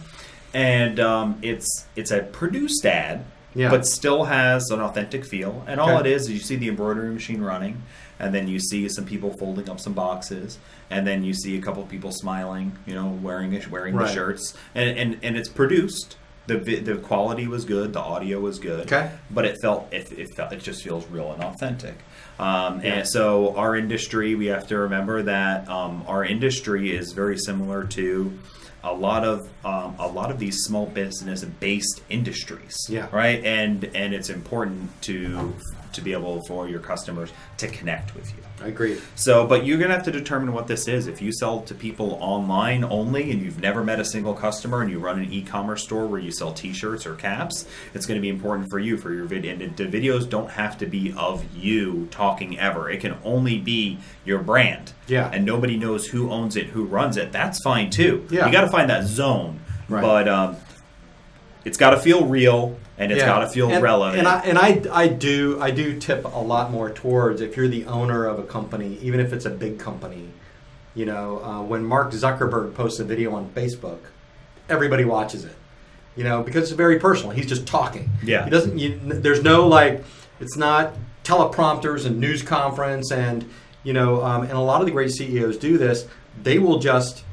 [0.54, 3.70] and um, it's it's a produced ad Yeah.
[3.70, 6.08] but still has an authentic feel and all Okay.
[6.10, 7.82] it is is you see the embroidery machine running
[8.18, 10.58] and then you see some people folding up some boxes
[10.90, 14.06] and then you see a couple people smiling you know wearing a, wearing Right.
[14.08, 18.58] the shirts and, and and it's produced the the quality was good the audio was
[18.58, 19.10] good Okay.
[19.30, 21.94] but it felt it, it felt it just feels real and authentic
[22.38, 22.94] um, Yeah.
[22.94, 27.84] and so our industry we have to remember that um, our industry is very similar
[27.84, 28.36] to
[28.84, 33.08] a lot of um, a lot of these small business based industries Yeah.
[33.12, 35.54] right and and it's important to
[35.92, 39.00] to be able for your customers to connect with you I agree.
[39.16, 41.06] so, but you're gonna have to determine what this is.
[41.06, 44.90] If you sell to people online only and you've never met a single customer and
[44.90, 48.28] you run an e-commerce store where you sell T-shirts or caps, it's going to be
[48.28, 49.52] important for you for your video.
[49.52, 52.90] And the videos don't have to be of you talking ever.
[52.90, 54.92] It can only be your brand.
[55.08, 55.30] Yeah.
[55.32, 57.32] And nobody knows who owns it, who runs it.
[57.32, 58.26] That's fine too.
[58.30, 58.46] Yeah.
[58.46, 59.60] You got to find that zone.
[59.88, 60.02] Right.
[60.02, 60.56] But um,
[61.64, 63.26] it's got to feel real and it's Yeah.
[63.26, 64.18] got to feel and, relevant.
[64.18, 67.68] And I and I I do I do tip a lot more towards if you're
[67.68, 70.28] the owner of a company, even if it's a big company.
[70.94, 74.00] You know, uh, when Mark Zuckerberg posts a video on Facebook,
[74.68, 75.56] everybody watches it.
[76.16, 77.30] You know, because it's very personal.
[77.30, 78.10] He's just talking.
[78.22, 78.44] Yeah.
[78.44, 78.78] He doesn't.
[78.78, 80.04] You, there's no like.
[80.40, 80.94] It's not
[81.24, 83.48] teleprompters and news conference and
[83.84, 86.06] you know um, and a lot of the great CEOs do this.
[86.42, 87.24] They will just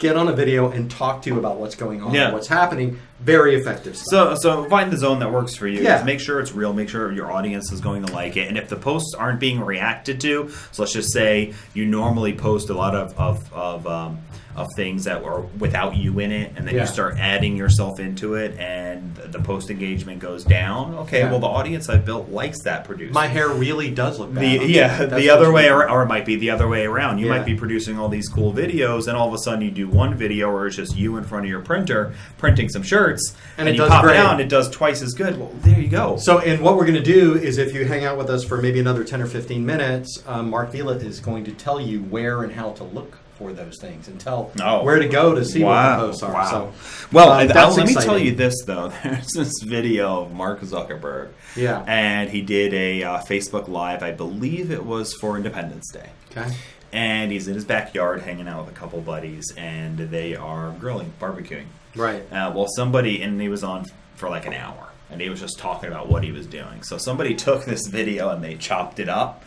[0.00, 2.32] get on a video and talk to you about what's going on, Yeah.
[2.32, 2.98] what's happening.
[3.20, 4.38] Very effective stuff.
[4.38, 5.82] So, so find the zone that works for you.
[5.82, 5.96] Yeah.
[5.96, 6.72] Just make sure it's real.
[6.72, 8.48] Make sure your audience is going to like it.
[8.48, 12.70] And if the posts aren't being reacted to, so let's just say you normally post
[12.70, 14.18] a lot of of of, um,
[14.60, 16.82] of things that were without you in it, and then Yeah.
[16.82, 20.94] you start adding yourself into it, and the post engagement goes down.
[21.00, 21.30] Okay, Yeah.
[21.30, 23.12] well the audience I've built likes that producer.
[23.12, 24.42] My hair really does look bad.
[24.60, 25.72] The, yeah, That's the other way, mean.
[25.72, 27.18] or it might be the other way around.
[27.18, 27.38] You Yeah.
[27.38, 30.14] might be producing all these cool videos, and all of a sudden you do one
[30.14, 33.68] video where it's just you in front of your printer printing some shirts, And and,
[33.70, 34.14] it you does pop great.
[34.16, 35.38] it out, and it does twice as good.
[35.38, 36.16] Well, there you go.
[36.18, 38.58] So, and what we're going to do is if you hang out with us for
[38.58, 42.42] maybe another 10 or 15 minutes, um, Mark Vila is going to tell you where
[42.42, 44.84] and how to look for those things and tell Oh.
[44.84, 46.32] where to go to see what the posts are.
[46.32, 46.50] Wow.
[46.50, 46.72] So,
[47.10, 48.92] well, um, that's let me tell you this though.
[49.02, 51.30] There's this video of Mark Zuckerberg.
[51.56, 51.82] Yeah.
[51.86, 54.02] And he did a uh, Facebook Live.
[54.02, 56.10] I believe it was for Independence Day.
[56.30, 56.54] Okay.
[56.92, 61.12] And he's in his backyard hanging out with a couple buddies, and they are grilling,
[61.18, 61.66] barbecuing.
[61.96, 62.22] Right.
[62.30, 63.86] Uh, well, somebody, and he was on
[64.16, 66.82] for like an hour, and he was just talking about what he was doing.
[66.82, 69.44] So somebody took this video and they chopped it up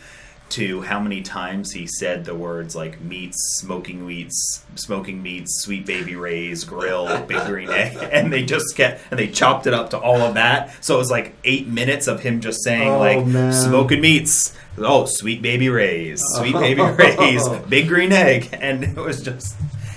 [0.50, 5.84] to how many times he said the words like meats, smoking meats, smoking meats, Sweet
[5.86, 9.90] Baby Ray's, grill, big green egg, and they just kept and they chopped it up
[9.90, 10.72] to all of that.
[10.84, 13.52] So it was like eight minutes of him just saying Oh, like man.
[13.52, 14.54] smoking meats.
[14.78, 19.56] Oh, Sweet Baby Ray's, sweet baby rays, big green egg, and it was just.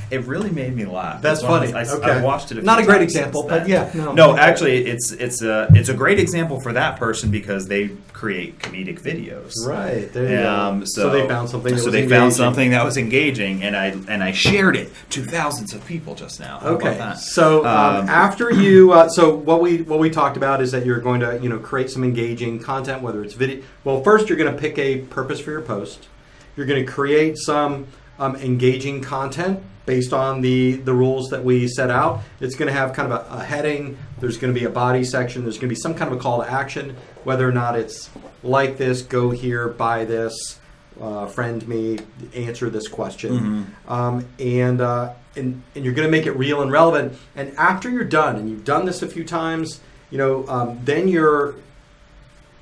[0.10, 1.22] It really made me laugh.
[1.22, 1.90] That's As long as funny.
[1.90, 2.12] I, Okay.
[2.12, 2.58] I watched it.
[2.58, 4.14] A Not a great example, but yeah, no.
[4.14, 8.60] No, actually, it's it's a it's a great example for that person because they create
[8.60, 9.54] comedic videos.
[9.66, 10.48] Right there.
[10.48, 10.86] Um, go.
[10.86, 11.74] so, they found something.
[11.74, 12.20] That so was they engaging.
[12.20, 16.16] found something that was engaging, and I and I shared it to thousands of people
[16.16, 16.60] just now.
[16.60, 20.62] How Okay, so um, Um, after you, uh, so what we what we talked about
[20.62, 23.64] is that you're going to you know create some engaging content, whether it's video.
[23.84, 26.08] Well, first you're going to pick a purpose for your post.
[26.56, 27.88] You're going to create some
[28.20, 32.22] um, engaging content based on the the rules that we set out.
[32.40, 33.98] It's going to have kind of a, a heading.
[34.20, 35.42] There's going to be a body section.
[35.42, 38.12] There's going to be some kind of a call to action, whether or not it's
[38.44, 40.60] like this, go here, buy this,
[41.02, 41.98] uh, friend me,
[42.36, 46.72] answer this question, um, and, uh, and and you're going to make it real and
[46.72, 47.18] relevant.
[47.36, 49.80] And after you're done, and you've done this a few times,
[50.12, 51.56] you know, um, then you're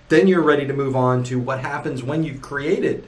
[0.10, 3.08] then you're ready to move on to what happens when you've created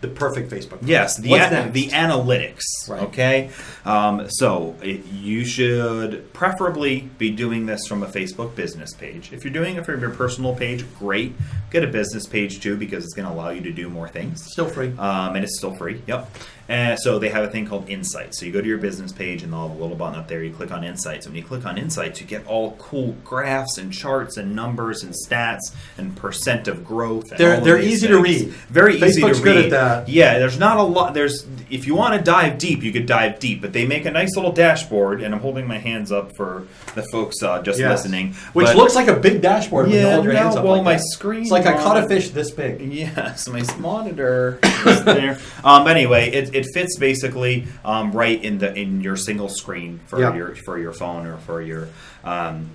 [0.00, 0.80] the perfect Facebook.
[0.80, 0.84] post.
[0.84, 1.28] Yes, the
[1.72, 2.62] the analytics.
[2.88, 3.02] Right.
[3.02, 3.50] Okay,
[3.84, 9.32] um, so it, you should preferably be doing this from a Facebook business page.
[9.32, 11.34] If you're doing it from your personal page, great.
[11.70, 14.44] Get a business page too because it's going to allow you to do more things.
[14.50, 14.88] still free.
[14.98, 16.02] Um, and it's still free.
[16.06, 16.30] Yep.
[16.70, 18.38] And so they have a thing called Insights.
[18.38, 20.42] So you go to your business page and they'll have a little button up there.
[20.44, 21.26] You click on Insights.
[21.26, 25.02] And When you click on Insights, you get all cool graphs and charts and numbers
[25.02, 27.30] and stats and percent of growth.
[27.32, 28.50] And They're- they're easy to read.
[28.70, 29.64] Very easy Facebook's to good read.
[29.66, 29.70] at
[30.06, 30.08] that.
[30.08, 31.12] Yeah, there's not a lot.
[31.12, 33.60] There's if you want to dive deep, you could dive deep.
[33.60, 37.02] But they make a nice little dashboard, and I'm holding my hands up for the
[37.10, 37.90] folks uh, just Yes.
[38.04, 38.34] listening.
[38.52, 40.64] Which But- looks like a big dashboard when you Yeah, hold your no, hands up.
[40.64, 41.02] well, like my that.
[41.12, 42.80] screen It's like I caught a fish this big.
[43.00, 45.38] Yes, my monitor is there.
[45.64, 50.00] Um, but anyway, it, it fits basically um, right in the in your single screen
[50.06, 50.34] for Yeah.
[50.34, 51.88] your for your phone or for your
[52.24, 52.70] um,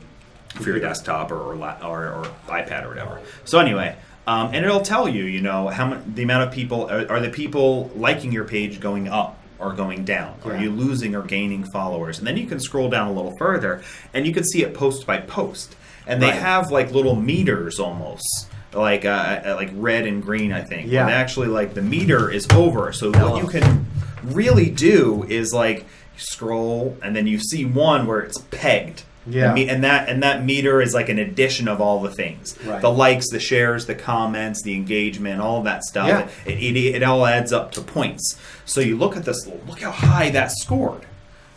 [0.55, 3.21] for your desktop or or, or or iPad or whatever.
[3.45, 3.95] So anyway.
[4.27, 7.19] Um, and it'll tell you, you know, how much the amount of people are, are
[7.19, 10.33] the people liking your page going up or going down?
[10.43, 10.61] Are Yeah.
[10.61, 12.17] you losing or gaining followers?
[12.17, 13.83] And then you can scroll down a little further,
[14.15, 15.75] and you can see it post by post.
[16.07, 16.39] And they Right.
[16.41, 20.91] have like little meters almost, like uh, uh, like red and green, I think.
[20.91, 21.03] Yeah.
[21.03, 22.91] And actually, like the meter is over.
[22.93, 23.87] So what you can
[24.23, 25.85] really do is like
[26.17, 29.03] scroll, and then you see one where it's pegged.
[29.27, 29.45] Yeah.
[29.45, 32.57] And, me- and that and that meter is like an addition of all the things.
[32.63, 32.81] Right.
[32.81, 36.07] The likes, the shares, the comments, the engagement, all that stuff.
[36.07, 36.29] Yeah.
[36.45, 38.39] It, it, it all adds up to points.
[38.65, 39.47] So you look at this.
[39.47, 41.05] Look how high that scored.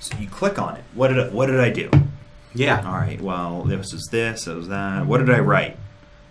[0.01, 0.85] So you click on it.
[0.95, 1.91] What did I, what did I do?
[2.55, 2.87] Yeah.
[2.87, 3.21] All right.
[3.21, 4.47] Well, this was this.
[4.47, 5.07] It was that.
[5.07, 5.77] What did I write?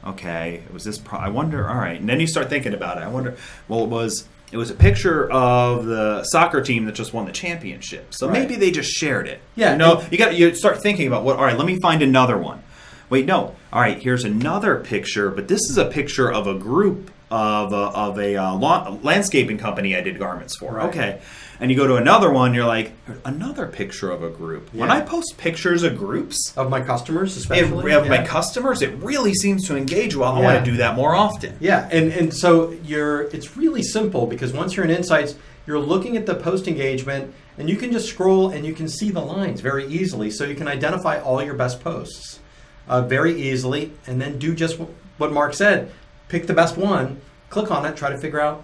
[0.08, 0.62] Okay.
[0.66, 0.98] It was this.
[0.98, 1.68] Pro- I wonder.
[1.70, 2.00] All right.
[2.00, 3.04] And then you start thinking about it.
[3.04, 3.36] I wonder.
[3.68, 4.28] Well, it was.
[4.50, 8.14] It was a picture of the soccer team that just won the championship.
[8.14, 8.40] So Right.
[8.40, 9.42] maybe they just shared it.
[9.58, 11.36] Yeah, You know, you got you start thinking about what.
[11.38, 11.58] All right.
[11.58, 12.64] Let me find another one.
[13.10, 13.26] Wait.
[13.26, 13.56] No.
[13.74, 14.00] All right.
[14.02, 18.38] Here's another picture, but this is a picture of a group of a, of a
[18.38, 20.72] uh, lawn, landscaping company I did garments for.
[20.76, 20.88] Right.
[20.90, 21.20] Okay.
[21.60, 22.92] And you go to another one, you're like,
[23.26, 24.72] another picture of a group.
[24.74, 27.92] When I post pictures of groups, Of my customers, it, especially.
[27.94, 30.34] of my customers, it really seems to engage well.
[30.36, 30.46] I Yeah.
[30.54, 31.56] want to do that more often.
[31.60, 35.36] Yeah, and, and so you're it's really simple because once you're in Insights,
[35.66, 39.10] you're looking at the post engagement and you can just scroll and you can see
[39.10, 40.30] the lines very easily.
[40.30, 42.40] So you can identify all your best posts
[42.88, 44.78] uh, very easily and then do just
[45.18, 45.92] what Mark said.
[46.30, 48.64] Pick the best one, click on it, try to figure out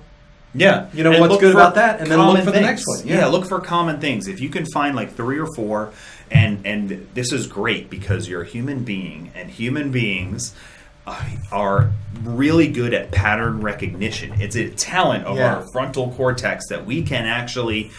[0.56, 3.08] Yeah, You know, And what's good about that, and then look for the next one.
[3.08, 3.20] Yeah.
[3.20, 3.26] Yeah.
[3.28, 4.28] look for common things.
[4.28, 5.92] If you can find like three or four,
[6.32, 10.54] and and this is great because you're a human being, and human beings
[11.52, 11.92] are
[12.24, 14.40] really good at pattern recognition.
[14.40, 15.56] It's a talent of Yeah.
[15.56, 17.92] our frontal cortex that we can actually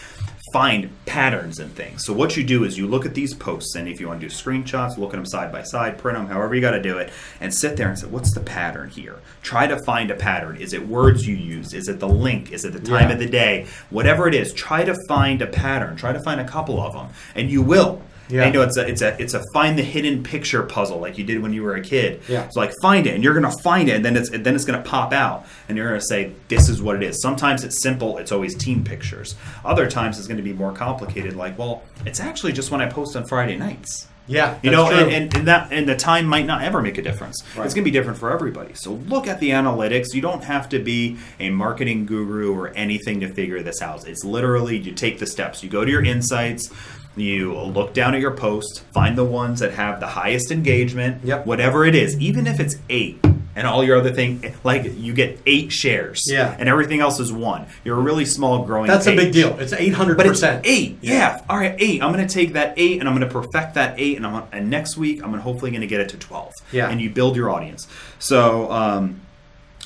[0.55, 2.05] find patterns and things.
[2.05, 4.29] So what you do is you look at these posts, and if you want to
[4.29, 6.97] do screenshots, look at them side by side, print them, however you got to do
[6.97, 9.19] it, and sit there and say, what's the pattern here?
[9.41, 10.55] Try to find a pattern.
[10.55, 11.73] Is it words you use?
[11.73, 12.53] Is it the link?
[12.53, 13.15] Is it the time Yeah.
[13.15, 13.65] of the day?
[13.89, 15.97] Whatever it is, try to find a pattern.
[15.97, 18.01] Try to find a couple of them, and you will.
[18.29, 18.43] Yeah.
[18.43, 21.17] And, you know, it's a it's a it's a find the hidden picture puzzle like
[21.17, 22.21] you did when you were a kid.
[22.27, 22.49] Yeah.
[22.49, 24.81] So like find it, and you're gonna find it, and then it's then it's gonna
[24.81, 27.21] pop out, and you're gonna say this is what it is.
[27.21, 28.17] Sometimes it's simple.
[28.17, 29.35] It's always team pictures.
[29.63, 31.35] Other times it's gonna be more complicated.
[31.35, 34.07] Like well, it's actually just when I post on Friday nights.
[34.27, 37.01] Yeah, You know, and, and, and that and the time might not ever make a
[37.03, 37.43] difference.
[37.55, 37.63] Right.
[37.65, 38.73] It's going to be different for everybody.
[38.73, 40.15] So look at the analytics.
[40.15, 44.07] You don't have to be a marketing guru or anything to figure this out.
[44.07, 45.63] It's literally you take the steps.
[45.63, 46.71] You go to your insights.
[47.15, 51.45] You look down at your post, find the ones that have the highest engagement, Yep.
[51.45, 53.23] whatever it is, even if it's eight.
[53.57, 56.53] and all your other thing, like you get eight shares, Yeah.
[56.59, 57.67] and everything else is one.
[57.85, 58.87] You're a really small growing.
[58.87, 59.57] That's a big deal.
[59.57, 60.65] It's eight hundred But it's percent.
[60.65, 60.97] eight.
[60.99, 61.39] Yeah.
[61.49, 62.03] All right, eight.
[62.03, 64.33] I'm going to take that eight and I'm going to perfect that eight, and I'm
[64.33, 66.51] gonna, and next week I'm gonna hopefully going to get it to twelve.
[66.73, 66.89] Yeah.
[66.89, 67.87] And you build your audience.
[68.19, 69.21] So um,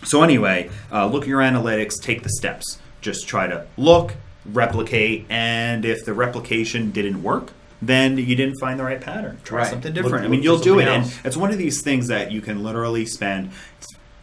[0.03, 2.01] so anyway, uh, look at your analytics.
[2.01, 2.79] Take the steps.
[3.01, 4.15] Just try to look,
[4.45, 7.51] replicate, and if the replication didn't work.
[7.81, 9.37] Then you didn't find the right pattern.
[9.45, 9.67] Try Right.
[9.69, 10.25] something Look- different.
[10.25, 12.61] I mean, you'll do it, something and it's one of these things that you can
[12.61, 13.51] literally spend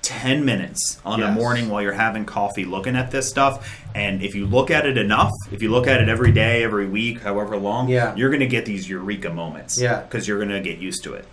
[0.02, 4.36] 10 minutes on a morning while you're having coffee looking at this stuff and if
[4.36, 7.56] you look at it enough if you look at it every day every week however
[7.56, 8.14] long Yeah.
[8.14, 10.02] you're going to get these eureka moments Yeah.
[10.02, 11.24] because you're going to get used to it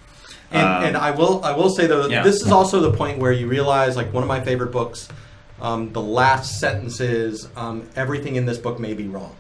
[0.52, 2.24] And, Um, and I will I will say though yeah.
[2.24, 5.08] this is also the point where you realize like one of my favorite books,
[5.64, 9.36] um, the last sentence is um, everything in this book may be wrong.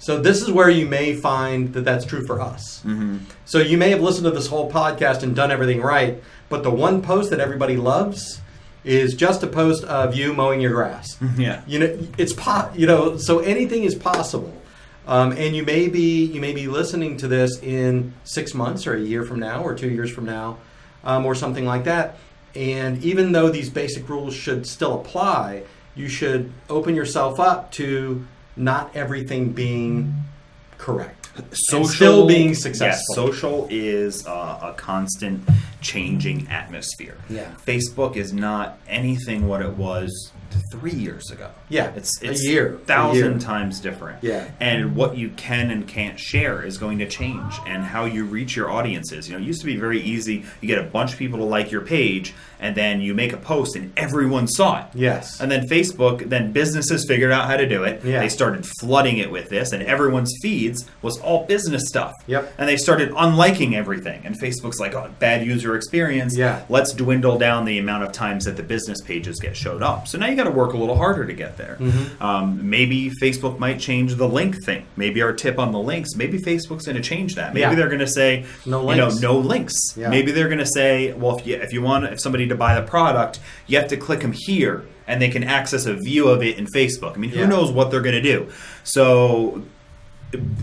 [0.00, 2.82] So this is where you may find that that's true for us.
[2.84, 3.18] Mm-hmm.
[3.46, 6.70] So you may have listened to this whole podcast and done everything right, but the
[6.70, 8.40] one post that everybody loves
[8.82, 11.16] is just a post of you mowing your grass.
[11.38, 14.52] yeah You know, it's po- you know, so anything is possible.
[15.06, 18.94] Um, and you may be you may be listening to this in six months or
[18.94, 20.58] a year from now or two years from now,
[21.04, 22.16] um, or something like that.
[22.54, 28.26] And even though these basic rules should still apply, you should open yourself up to
[28.56, 30.14] not everything being
[30.78, 31.30] correct.
[31.72, 32.86] And still being successful.
[32.86, 35.48] Yes, social is uh, a constant
[35.80, 37.16] changing atmosphere.
[37.28, 37.52] Yeah.
[37.66, 40.30] Facebook is not anything what it was
[40.70, 41.50] three years ago.
[41.68, 43.40] Yeah, it's it's a year, a thousand year.
[43.40, 44.22] times different.
[44.22, 44.48] Yeah.
[44.60, 48.56] and what you can and can't share is going to change, and how you reach
[48.56, 49.28] your audiences.
[49.28, 50.44] You know, it used to be very easy.
[50.60, 53.36] You get a bunch of people to like your page, and then you make a
[53.36, 54.86] post, and everyone saw it.
[54.94, 55.40] Yes.
[55.40, 58.04] And then Facebook, then businesses figured out how to do it.
[58.04, 58.20] Yeah.
[58.20, 62.12] They started flooding it with this, and everyone's feeds was all business stuff.
[62.26, 62.54] Yep.
[62.58, 64.22] And they started unliking everything.
[64.24, 66.36] And Facebook's like, oh, bad user experience.
[66.36, 66.64] Yeah.
[66.68, 70.08] Let's dwindle down the amount of times that the business pages get showed up.
[70.08, 71.76] So now you got to work a little harder to get there.
[71.80, 72.22] Mm-hmm.
[72.22, 74.86] Um, maybe Facebook might change the link thing.
[74.96, 76.14] Maybe our tip on the links.
[76.16, 77.54] Maybe Facebook's going to change that.
[77.54, 77.74] Maybe Yeah.
[77.74, 79.20] they're going to say, No you know, links.
[79.20, 79.74] no links.
[79.96, 80.08] Yeah.
[80.08, 82.74] Maybe they're going to say, well, if you if you want if somebody to buy
[82.78, 86.42] the product, you have to click them here, and they can access a view of
[86.42, 87.14] it in Facebook.
[87.14, 87.46] I mean, who Yeah.
[87.46, 88.48] knows what they're going to do?
[88.84, 89.62] So,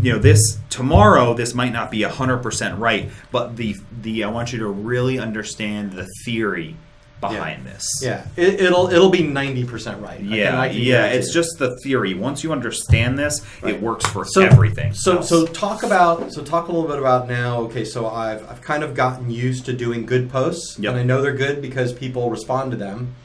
[0.02, 4.30] you know, this tomorrow, this might not be hundred percent right, but the the I
[4.30, 6.76] want you to really understand the theory
[7.22, 7.86] behind this.
[8.02, 10.16] Yeah, it, it'll it'll be ninety percent right.
[10.16, 11.34] I can- Yeah, I can yeah, it's it.
[11.34, 12.14] just the theory.
[12.16, 13.76] Once you understand this, Right.
[13.76, 14.94] it works for so, everything.
[14.94, 15.30] So else.
[15.30, 17.60] so talk about so talk a little bit about now.
[17.62, 20.92] Okay, so I've I've kind of gotten used to doing good posts, Yep.
[20.92, 23.16] and I know they're good because people respond to them.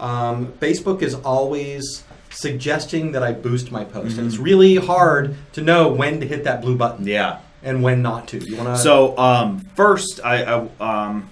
[0.00, 5.60] Um, Facebook is always suggesting that I boost my post, and it's really hard to
[5.60, 7.40] know when to hit that blue button yeah.
[7.62, 8.38] and when not to.
[8.38, 8.82] You want to?
[8.82, 11.28] So um, first, I, I um,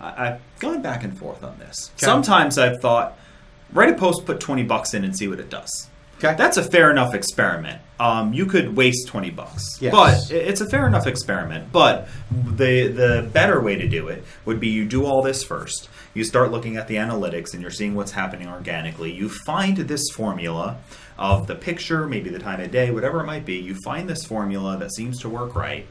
[0.00, 1.90] I, I've gone back and forth on this.
[1.96, 2.06] Okay.
[2.06, 3.18] Sometimes I've thought,
[3.72, 5.88] write a post, put twenty bucks in, and see what it does.
[6.18, 6.34] Okay.
[6.36, 7.80] That's a fair enough experiment.
[8.00, 9.92] Um, you could waste twenty bucks, Yes.
[9.92, 11.70] but it's a fair enough experiment.
[11.72, 15.88] But the the better way to do it would be you do all this first.
[16.14, 19.12] You start looking at the analytics and you're seeing what's happening organically.
[19.12, 20.78] You find this formula
[21.16, 23.56] of the picture, maybe the time of day, whatever it might be.
[23.56, 25.86] You find this formula that seems to work right,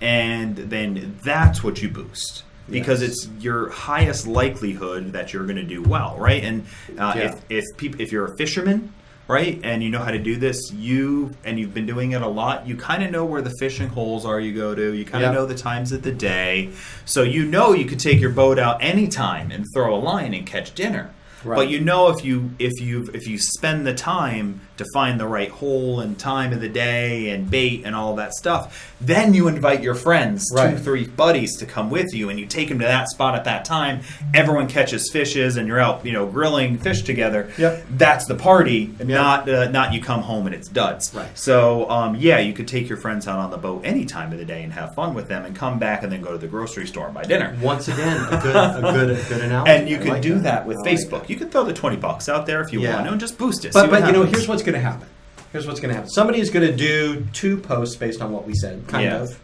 [0.00, 3.10] and then that's what you boost because Yes.
[3.10, 6.42] it's your highest likelihood that you're going to do well, right?
[6.44, 6.64] And
[6.98, 7.22] uh, Yeah.
[7.22, 8.92] if if peop if you're a fisherman,
[9.28, 12.28] right, and you know how to do this, you and you've been doing it a
[12.28, 14.38] lot, you kind of know where the fishing holes are.
[14.40, 15.38] You go to, you kind of Yeah.
[15.40, 16.70] know the times of the day,
[17.04, 20.46] so you know you could take your boat out anytime and throw a line and
[20.46, 21.10] catch dinner.
[21.44, 21.56] Right.
[21.56, 25.26] But you know if you if you if you spend the time to find the
[25.28, 29.46] right hole and time of the day and bait and all that stuff, then you
[29.48, 32.84] invite your friends, two, three buddies to come with you, and you take them to
[32.84, 34.00] that spot at that time.
[34.34, 37.50] Everyone catches fishes, and you're out, you know, grilling fish together.
[37.58, 37.84] Yep.
[37.90, 39.06] That's the party, Yep.
[39.08, 41.12] not uh, not you come home and it's duds.
[41.14, 41.28] Right.
[41.38, 44.38] So um, yeah, you could take your friends out on the boat any time of
[44.38, 46.46] the day and have fun with them, and come back and then go to the
[46.48, 47.56] grocery store and buy dinner.
[47.62, 49.70] once again a good a good a good analogy.
[49.70, 51.20] And you I can like do that, with I like Facebook.
[51.20, 51.30] that.
[51.30, 52.94] You can throw the twenty bucks out there if you Yeah.
[52.94, 53.72] want to, and just boost it.
[53.72, 55.08] But but you know, here's what's going to happen.
[55.52, 56.10] Here's what's going to happen.
[56.10, 59.22] Somebody is going to do two posts based on what we said, kind Yeah.
[59.22, 59.40] of.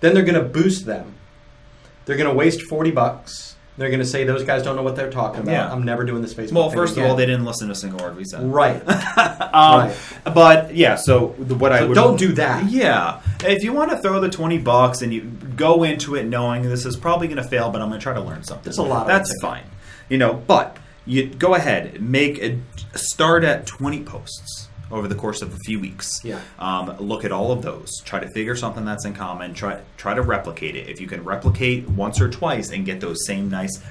[0.00, 1.14] Then they're going to boost them.
[2.06, 3.54] They're going to waste forty bucks.
[3.78, 5.52] They're going to say those guys don't know what they're talking about.
[5.52, 5.70] Yeah.
[5.70, 6.52] I'm never doing this Facebook.
[6.52, 8.42] Well, first of all, they didn't listen to a single word we said.
[8.50, 8.82] right.
[9.56, 9.96] Um, Right.
[10.34, 12.70] But yeah, so what I would don't do that.
[12.70, 15.22] Yeah, if you want to throw the twenty bucks and you
[15.56, 18.12] go into it knowing this is probably going to fail, but I'm going to try
[18.14, 18.64] to learn something.
[18.64, 19.64] That's a lot of That's fine,
[20.10, 20.34] you know.
[20.34, 20.76] But
[21.06, 22.58] you go ahead, make a
[22.98, 26.20] start at twenty posts over the course of a few weeks.
[26.24, 26.40] Yeah.
[26.58, 28.00] Um, look at all of those.
[28.04, 29.54] Try to figure something that's in common.
[29.54, 30.88] Try try to replicate it.
[30.88, 33.82] If you can replicate once or twice and get those same nice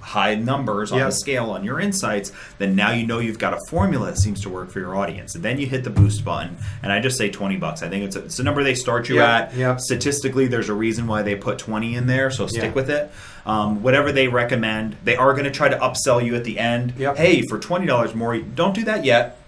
[0.00, 1.08] high numbers on Yep.
[1.10, 4.40] the scale on your insights, then now you know you've got a formula that seems
[4.40, 5.36] to work for your audience.
[5.36, 7.82] And then you hit the boost button, and I just say twenty bucks.
[7.84, 9.54] I think it's a, it's a number they start you Yep, at.
[9.56, 9.80] yep.
[9.80, 12.72] Statistically, there's a reason why they put twenty in there, so stick Yeah.
[12.72, 13.12] with it.
[13.44, 16.94] Um, whatever they recommend, they are going to try to upsell you at the end.
[16.96, 17.16] Yep.
[17.16, 19.38] Hey, for twenty dollars more, don't do that yet.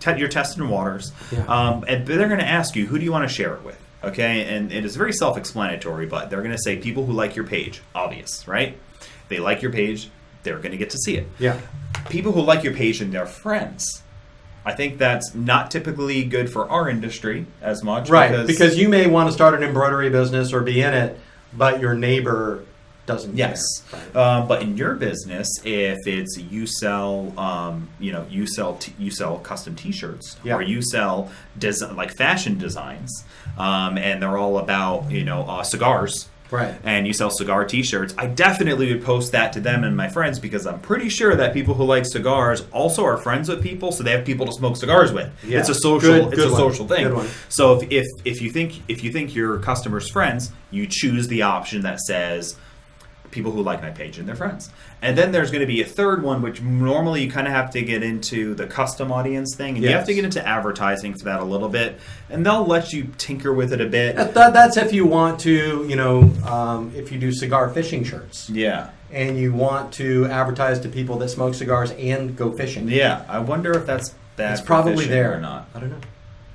[0.00, 1.44] Te- you're testing waters, Yeah.
[1.46, 3.78] um, and they're going to ask you who do you want to share it with.
[4.04, 7.46] Okay, and it is very self-explanatory, but they're going to say people who like your
[7.46, 7.80] page.
[7.94, 8.76] Obvious, right?
[9.28, 10.10] They like your page,
[10.42, 11.28] they're going to get to see it.
[11.38, 11.60] Yeah.
[12.10, 14.02] People who like your page and their friends.
[14.64, 18.44] I think that's not typically good for our industry as much, Right.
[18.46, 21.18] Because, you may want to start an embroidery business or be in it,
[21.56, 22.64] but your neighbor
[23.06, 23.36] doesn't.
[23.36, 23.60] Yes.
[23.92, 24.16] Right.
[24.16, 28.94] um, but in your business, if it's you sell, um, you know, you sell t-
[28.98, 30.54] you sell custom T-shirts, Yeah.
[30.56, 33.24] or you sell des- like fashion designs,
[33.58, 36.74] um, and they're all about you know uh, cigars, Right.
[36.84, 40.38] and you sell cigar T-shirts, I definitely would post that to them and my friends
[40.38, 44.04] because I'm pretty sure that people who like cigars also are friends with people, so
[44.04, 45.28] they have people to smoke cigars with.
[45.42, 45.58] Yeah.
[45.60, 46.60] It's a social, Good- it's good a one.
[46.60, 47.28] social thing.
[47.48, 51.42] So if, if if you think if you think your customers friends, you choose the
[51.42, 52.54] option that says
[53.32, 54.70] people who like my page and their friends.
[55.00, 57.70] And then there's going to be a third one, which normally you kind of have
[57.72, 61.24] to get into the custom audience thing, and you have to get into advertising for
[61.24, 61.98] that a little bit,
[62.30, 64.14] and they'll let you tinker with it a bit.
[64.14, 68.04] That, that- that's if you want to, you know, um, if you do cigar fishing
[68.04, 72.86] shirts Yeah, and you want to advertise to people that smoke cigars and go fishing.
[72.88, 73.24] yeah.
[73.28, 74.52] I wonder if that's bad.
[74.52, 75.68] It's probably there or not.
[75.74, 75.96] I don't know.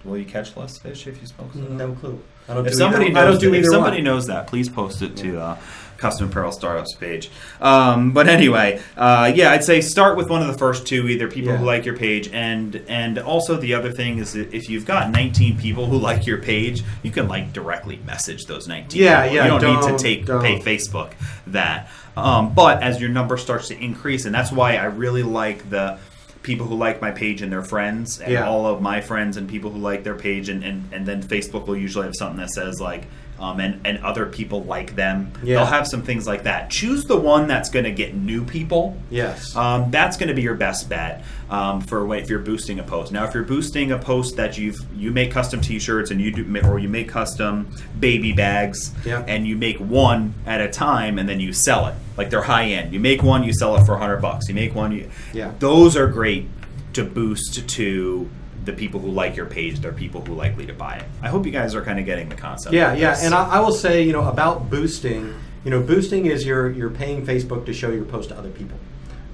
[0.05, 1.51] Will you catch less fish if you smoke?
[1.53, 1.71] cigars?
[1.71, 2.21] No clue.
[2.47, 4.03] I don't If do somebody either, knows, I don't do if somebody one.
[4.05, 5.57] knows that, please post it to uh,
[5.97, 7.29] Custom Apparel Startups page.
[7.59, 11.27] Um, but anyway, uh, yeah, I'd say start with one of the first two, either
[11.27, 11.57] people Yeah.
[11.57, 15.11] who like your page, and and also the other thing is that if you've got
[15.11, 19.01] 19 people who like your page, you can like directly message those 19.
[19.01, 19.35] Yeah, people.
[19.35, 20.41] yeah, You don't, need don't- to take don't.
[20.41, 21.11] pay Facebook
[21.47, 21.89] that.
[22.15, 25.97] Um, but as your number starts to increase, and that's why I really like the
[26.43, 28.47] people who like my page and their friends and Yeah.
[28.47, 31.67] all of my friends and people who like their page and, and, and then Facebook
[31.67, 33.03] will usually have something that says like
[33.39, 35.31] um, and, and other people like them.
[35.43, 35.57] Yeah.
[35.57, 36.69] They'll have some things like that.
[36.69, 38.97] Choose the one that's going to get new people.
[39.09, 39.55] Yes.
[39.55, 42.83] Um, that's going to be your best bet um, for when, if you're boosting a
[42.83, 43.11] post.
[43.11, 46.67] Now, if you're boosting a post that you've you make custom T-shirts and you do
[46.67, 47.67] or you make custom
[47.99, 49.23] baby bags Yeah.
[49.27, 52.65] and you make one at a time and then you sell it like they're high
[52.69, 52.93] end.
[52.93, 54.47] You make one, you sell it for 100 bucks.
[54.49, 55.51] You make one, you Yeah.
[55.59, 56.47] Those are great
[56.93, 58.29] to boost to
[58.67, 59.79] the people who like your page.
[59.79, 61.05] They're people who likely to buy it.
[61.23, 62.75] I hope you guys are kind of getting the concept.
[62.75, 65.33] Yeah, yeah, and I, I will say, you know, about boosting.
[65.63, 68.77] You know, boosting is you're you're paying Facebook to show your post to other people,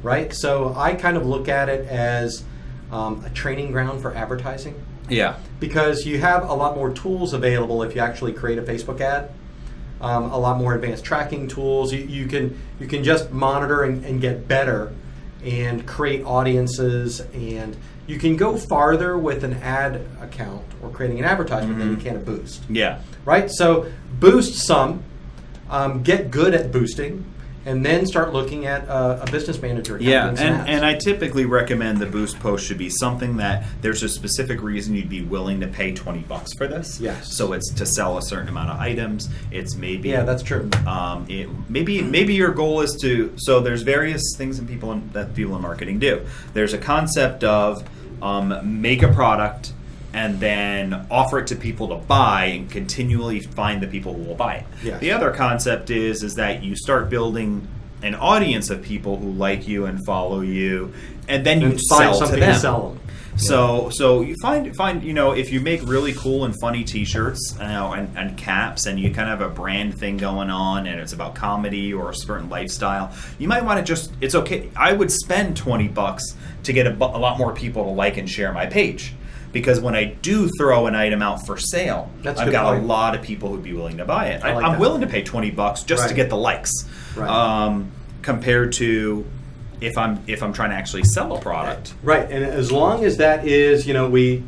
[0.01, 0.34] right?
[0.34, 2.45] So I kind of look at it as
[2.91, 4.75] um, a training ground for advertising
[5.09, 5.36] yeah.
[5.59, 9.31] because you have a lot more tools available if you actually create a Facebook ad.
[10.01, 11.93] Um, a lot more advanced tracking tools.
[11.93, 14.91] You, you can you can just monitor and, and get better,
[15.45, 17.77] and create audiences, and
[18.07, 22.15] you can go farther with an ad account or creating an advertisement than you can
[22.15, 22.99] a boost Yeah.
[23.25, 23.49] right?
[23.49, 23.85] So
[24.19, 25.03] boost some,
[25.69, 27.25] um, get good at boosting,
[27.66, 29.97] and then start looking at uh, a business manager.
[29.99, 34.09] Yeah, and, and I typically recommend the boost post should be something that there's a
[34.09, 36.99] specific reason you'd be willing to pay twenty bucks for this.
[36.99, 37.36] Yes.
[37.36, 39.30] So it's to sell a certain amount of items.
[39.51, 40.70] It's maybe yeah, that's true.
[40.86, 45.09] um, it, maybe maybe your goal is to so there's various things in people in,
[45.14, 46.26] that people in marketing do.
[46.53, 47.88] There's a concept of
[48.22, 49.74] um, make a product
[50.14, 54.36] and then offer it to people to buy and continually find the people who will
[54.36, 54.66] buy it.
[54.84, 54.99] Yes.
[54.99, 57.68] The other concept is is that you start building
[58.03, 60.93] an audience of people who like you and follow you,
[61.28, 62.53] and then you And find sell something to them.
[62.53, 62.99] to sell them.
[63.36, 67.55] So so you find find you know if you make really cool and funny T-shirts
[67.59, 70.86] you know, and, and caps and you kind of have a brand thing going on
[70.86, 74.70] and it's about comedy or a certain lifestyle, you might want to just it's okay.
[74.76, 78.30] I would spend twenty bucks to get a, a lot more people to like and
[78.30, 79.16] share my page.
[79.53, 82.83] Because when I do throw an item out for sale, That's I've got point.
[82.83, 84.43] a lot of people who'd be willing to buy it.
[84.43, 84.79] I like I'm that.
[84.81, 86.71] willing to pay twenty bucks just to get the likes,
[87.15, 87.29] Right.
[87.29, 87.91] um,
[88.23, 89.25] compared to
[89.79, 91.93] if I'm if I'm trying to actually sell a product.
[92.03, 94.43] Right, and as long as that is, you know, we,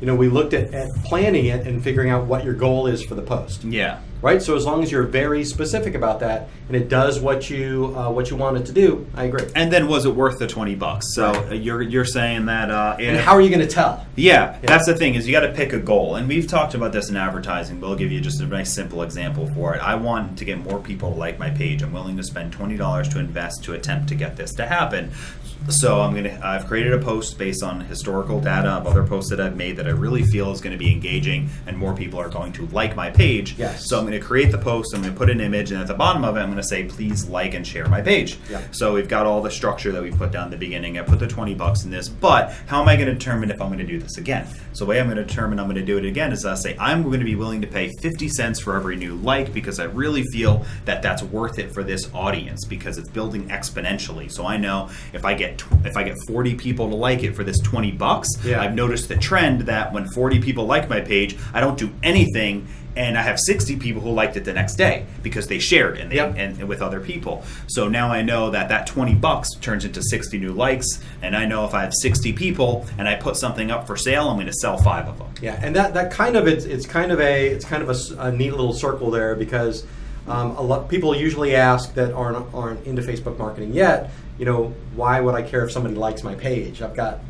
[0.00, 3.04] you know, we looked at, at planning it and figuring out what your goal is
[3.04, 3.62] for the post.
[3.64, 4.00] Yeah.
[4.22, 7.94] Right, so as long as you're very specific about that and it does what you
[7.96, 9.46] uh, what you want it to do, I agree.
[9.56, 11.14] And then was it worth the twenty bucks?
[11.14, 11.52] So Right.
[11.52, 14.04] uh, you're you're saying that uh, And how are you going to tell?
[14.16, 16.92] yeah, that's the thing is you got to pick a goal, and we've talked about
[16.92, 17.80] this in advertising.
[17.80, 19.78] But I'll give you just a nice simple example for it.
[19.82, 21.82] I want to get more people to like my page.
[21.82, 25.12] I'm willing to spend twenty dollars to invest to attempt to get this to happen.
[25.68, 26.40] So I'm gonna.
[26.42, 29.86] I've created a post based on historical data of other posts that I've made that
[29.86, 32.96] I really feel is going to be engaging, and more people are going to like
[32.96, 33.56] my page.
[33.56, 33.88] Yes.
[33.88, 34.94] So I'm going to create the post.
[34.94, 36.66] I'm going to put an image, and at the bottom of it, I'm going to
[36.66, 38.62] say, "Please like and share my page." Yeah.
[38.72, 40.98] So we've got all the structure that we put down at the beginning.
[40.98, 43.60] I put the 20 bucks in this, but how am I going to determine if
[43.60, 44.46] I'm going to do this again?
[44.72, 46.54] So the way I'm going to determine I'm going to do it again is I
[46.54, 49.80] say I'm going to be willing to pay 50 cents for every new like because
[49.80, 54.30] I really feel that that's worth it for this audience because it's building exponentially.
[54.30, 57.34] So I know if I get tw- if I get 40 people to like it
[57.34, 58.60] for this 20 bucks, Yeah.
[58.60, 62.66] I've noticed the trend that when 40 people like my page, I don't do anything
[62.96, 66.10] and I have 60 people who liked it the next day because they shared and
[66.10, 66.34] they Yep.
[66.36, 67.44] and, and with other people.
[67.68, 71.46] So now I know that that 20 bucks turns into 60 new likes and I
[71.46, 74.46] know if I have 60 people and I put something up for sale, I'm going
[74.48, 75.28] to sell 5 of them.
[75.40, 78.22] Yeah, and that, that kind of it's, it's kind of a it's kind of a
[78.22, 79.86] a, neat little circle there because
[80.26, 84.10] um, a lot people usually ask that aren't aren't into Facebook marketing yet.
[84.40, 86.80] You know, why would I care if somebody likes my page?
[86.80, 87.20] I've got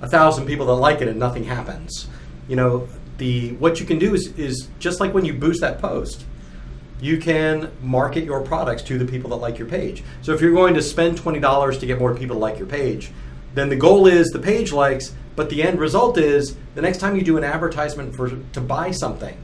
[0.00, 2.08] a thousand people that like it and nothing happens.
[2.48, 2.88] You know,
[3.18, 6.24] the what you can do is is just like when you boost that post.
[7.02, 10.02] You can market your products to the people that like your page.
[10.22, 12.66] So if you're going to spend twenty dollars to get more people to like your
[12.66, 13.10] page,
[13.52, 17.14] then the goal is the page likes, but the end result is the next time
[17.14, 19.36] you do an advertisement for to buy something,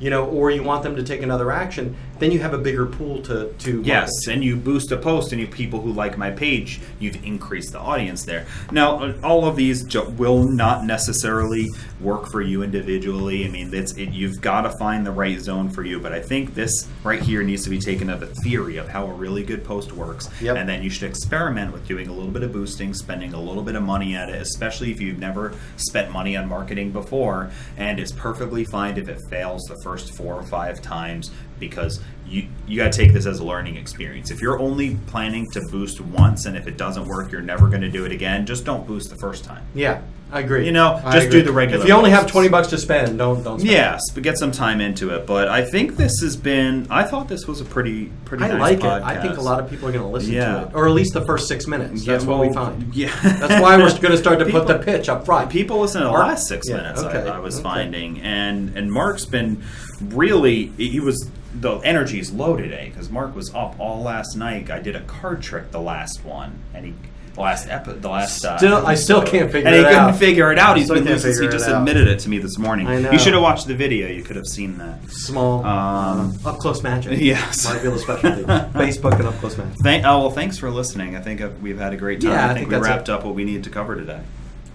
[0.00, 2.86] you know, or you want them to take another action, then you have a bigger
[2.86, 6.30] pool to to Yes, and you boost a post, and you people who like my
[6.30, 8.46] page, you've increased the audience there.
[8.72, 11.66] Now, all of these jo- will not necessarily
[12.00, 13.44] work for you individually.
[13.44, 16.00] I mean, it's it, you've got to find the right zone for you.
[16.00, 19.06] But I think this right here needs to be taken as a theory of how
[19.06, 20.56] a really good post works, Yep.
[20.56, 23.62] and then you should experiment with doing a little bit of boosting, spending a little
[23.62, 27.50] bit of money at it, especially if you've never spent money on marketing before.
[27.76, 32.48] And it's perfectly fine if it fails the first four or five times because you
[32.66, 34.30] you got to take this as a learning experience.
[34.30, 37.82] If you're only planning to boost once and if it doesn't work, you're never going
[37.82, 38.46] to do it again.
[38.46, 39.64] Just don't boost the first time.
[39.74, 40.02] Yeah,
[40.32, 40.66] I agree.
[40.66, 41.40] You know, I just agree.
[41.40, 43.60] do the regular If you only have twenty bucks to spend, don't don't.
[43.60, 43.70] Spend.
[43.70, 45.24] Yes, but get some time into it.
[45.24, 46.88] But I think this has been.
[46.90, 48.42] I thought this was a pretty pretty.
[48.42, 48.98] I nice like podcast.
[48.98, 49.04] it.
[49.04, 50.62] I think a lot of people are going to listen Yeah.
[50.62, 52.04] to it, or at least the first six minutes.
[52.04, 52.92] Yeah, That's what we well, find.
[52.92, 55.48] Yeah, That's why we're going to start to put the pitch up front.
[55.48, 57.02] People listen to the last six yeah, minutes.
[57.04, 57.62] okay, I, I was okay.
[57.62, 59.62] finding, and and Mark's been
[60.00, 60.66] really.
[60.76, 61.30] He was
[61.60, 64.70] the energy's low today because Mark was up all last night.
[64.70, 66.94] I did a card trick the last one, and he
[67.34, 68.42] the last epi- the last.
[68.44, 69.86] Uh, Still- I still can't figure and it out.
[69.86, 70.76] And he couldn't figure it out.
[70.78, 71.42] He's been losing.
[71.42, 71.80] He just out.
[71.80, 72.86] admitted it to me this morning.
[72.86, 73.10] I know.
[73.10, 74.08] You should have watched the video.
[74.08, 75.10] You could have seen that.
[75.10, 77.18] Small, Um, uh, up close magic.
[77.20, 77.66] yes.
[77.66, 78.42] might be a specialty.
[78.44, 79.78] Facebook and up close magic.
[79.82, 81.14] Thank, oh well, thanks for listening.
[81.14, 82.30] I think uh, we've had a great time.
[82.32, 83.12] Yeah, I I think think we wrapped it.
[83.12, 84.20] up what we needed to cover today.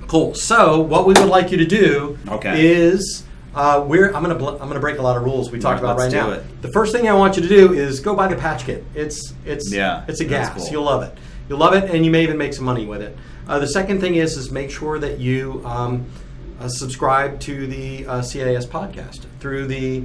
[0.08, 0.36] Cool.
[0.36, 2.64] So, what we would like you to do Okay.
[2.74, 3.24] is
[3.54, 5.92] uh, we're I'm gonna bl- I'm gonna break a lot of rules we talked Right,
[5.92, 6.32] about right now.
[6.32, 6.62] it.
[6.62, 8.84] The first thing I want you to do is go buy the patch kit.
[8.96, 10.56] It's it's Yeah, it's a gas.
[10.56, 10.68] cool.
[10.72, 11.18] You'll love it.
[11.50, 13.18] You'll love it, and you may even make some money with it.
[13.48, 16.06] Uh, the second thing is is make sure that you um,
[16.62, 20.04] uh, subscribe to the uh, CAS podcast through the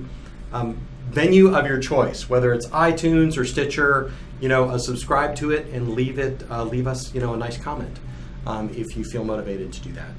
[0.52, 0.76] um,
[1.10, 4.12] venue of your choice, whether it's iTunes or Stitcher.
[4.40, 6.42] You know, uh, subscribe to it and leave it.
[6.50, 7.98] Uh, leave us, you know, a nice comment
[8.46, 10.10] um, if you feel motivated to do that.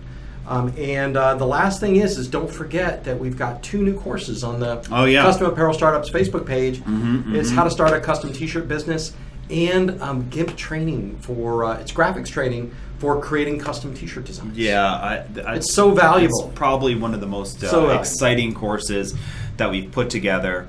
[0.47, 3.99] Um, and uh, the last thing is, is don't forget that we've got two new
[3.99, 5.21] courses on the Oh, yeah.
[5.23, 6.79] Custom Apparel Startups Facebook page.
[6.79, 7.55] Mhm, It's mhm.
[7.55, 9.13] how to start a custom T-shirt business
[9.49, 14.57] and um, GIMP training for uh, it's graphics training for creating custom T-shirt designs.
[14.57, 16.45] Yeah, I, I, It's so valuable.
[16.47, 19.15] It's probably one of the most uh, So exciting courses
[19.57, 20.67] that we've put together,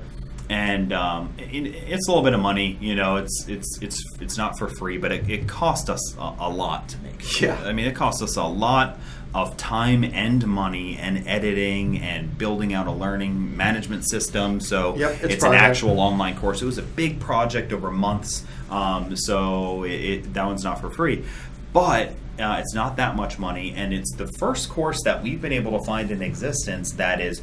[0.49, 2.77] and um, it, it's a little bit of money.
[2.81, 6.33] You know, it's it's it's it's not for free, but it, it cost us a,
[6.39, 7.41] a lot to make.
[7.41, 7.57] Yeah.
[7.65, 8.97] I mean, it cost us a lot
[9.33, 14.59] of time and money and editing and building out a learning management system.
[14.59, 16.61] So Yep, it's it's, an actual online course.
[16.61, 20.89] It was a big project over months, um, so it, it, that one's not for
[20.89, 21.25] free.
[21.73, 25.53] But uh, it's not that much money, and it's the first course that we've been
[25.53, 27.41] able to find in existence that is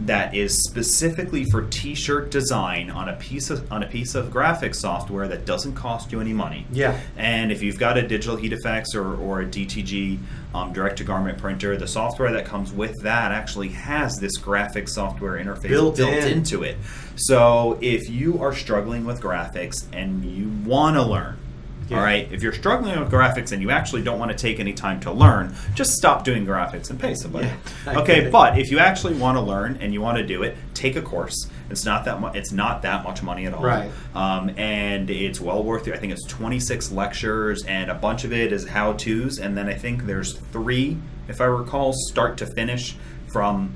[0.00, 4.74] that is specifically for t-shirt design on a piece of on a piece of graphic
[4.74, 6.66] software that doesn't cost you any money.
[6.72, 6.98] Yeah.
[7.16, 10.18] And if you've got a Digital Heat FX or, or a DTG
[10.54, 14.88] um, direct to garment printer, the software that comes with that actually has this graphic
[14.88, 16.28] software interface Built in.
[16.28, 16.76] into it.
[17.16, 21.36] So if you are struggling with graphics and you want to learn,
[21.88, 21.96] Yeah.
[21.98, 24.74] all right, if you're struggling with graphics and you actually don't want to take any
[24.74, 27.48] time to learn, just stop doing graphics and pay somebody.
[27.86, 30.56] Yeah, okay, but if you actually want to learn and you want to do it,
[30.74, 31.48] take a course.
[31.70, 32.36] It's not that much.
[32.36, 33.62] It's not that much money at all.
[33.62, 33.90] Right.
[34.14, 35.94] Um, and it's well worth it.
[35.94, 39.38] I think it's 26 lectures, and a bunch of it is how tos.
[39.38, 40.96] And then I think there's three,
[41.28, 42.96] if I recall, start to finish
[43.32, 43.72] from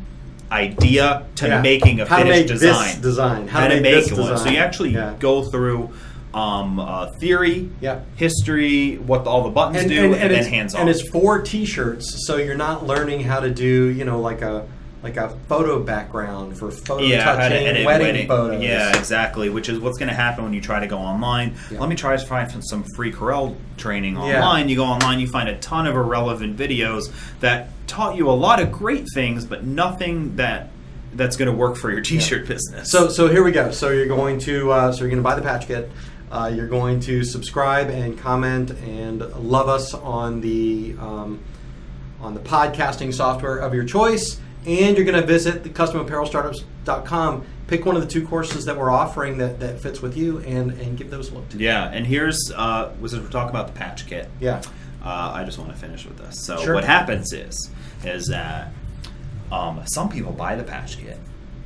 [0.51, 1.61] idea to Yeah.
[1.63, 3.01] making a How to finished design.
[3.01, 3.49] design.
[3.49, 4.37] How How to make make this one.
[4.39, 5.15] So you actually Yeah.
[5.19, 5.91] go through
[6.35, 8.01] um, uh, theory, Yeah.
[8.17, 10.83] history, what all the buttons do, and, then it's, hands on.
[10.83, 14.67] and it's four T-shirts, so you're not learning how to do, you know, like a
[15.03, 18.63] like a photo background for photo yeah, touching edit wedding, wedding- photos.
[18.63, 19.49] Yeah, exactly.
[19.49, 21.55] Which is what's going to happen when you try to go online.
[21.73, 21.81] Yeah.
[21.81, 24.37] Let me try to find some free Corel training Yeah.
[24.45, 24.69] online.
[24.69, 27.11] You go online, you find a ton of irrelevant videos
[27.41, 30.71] that taught you a lot of great things, but nothing that
[31.15, 32.89] that's going to work for your T-shirt business.
[32.93, 33.73] So so here we go.
[33.73, 35.91] So you're going to uh, so you're going to buy the patch kit.
[36.33, 41.39] Uh, you're going to subscribe and comment and love us on the um,
[42.21, 44.41] on the podcasting software of your choice.
[44.65, 47.45] And you're going to visit the customapparelstartups.com.
[47.67, 50.73] Pick one of the two courses that we're offering that, that fits with you, and
[50.73, 51.45] and give those a look.
[51.57, 54.29] yeah, and here's uh, was we're talking about the patch kit.
[54.41, 54.63] Yeah.
[55.05, 56.45] Uh, I just want to finish with this.
[56.47, 56.75] So Sure.
[56.75, 57.71] what happens is,
[58.05, 58.73] is that
[59.51, 61.19] um, some people buy the patch kit.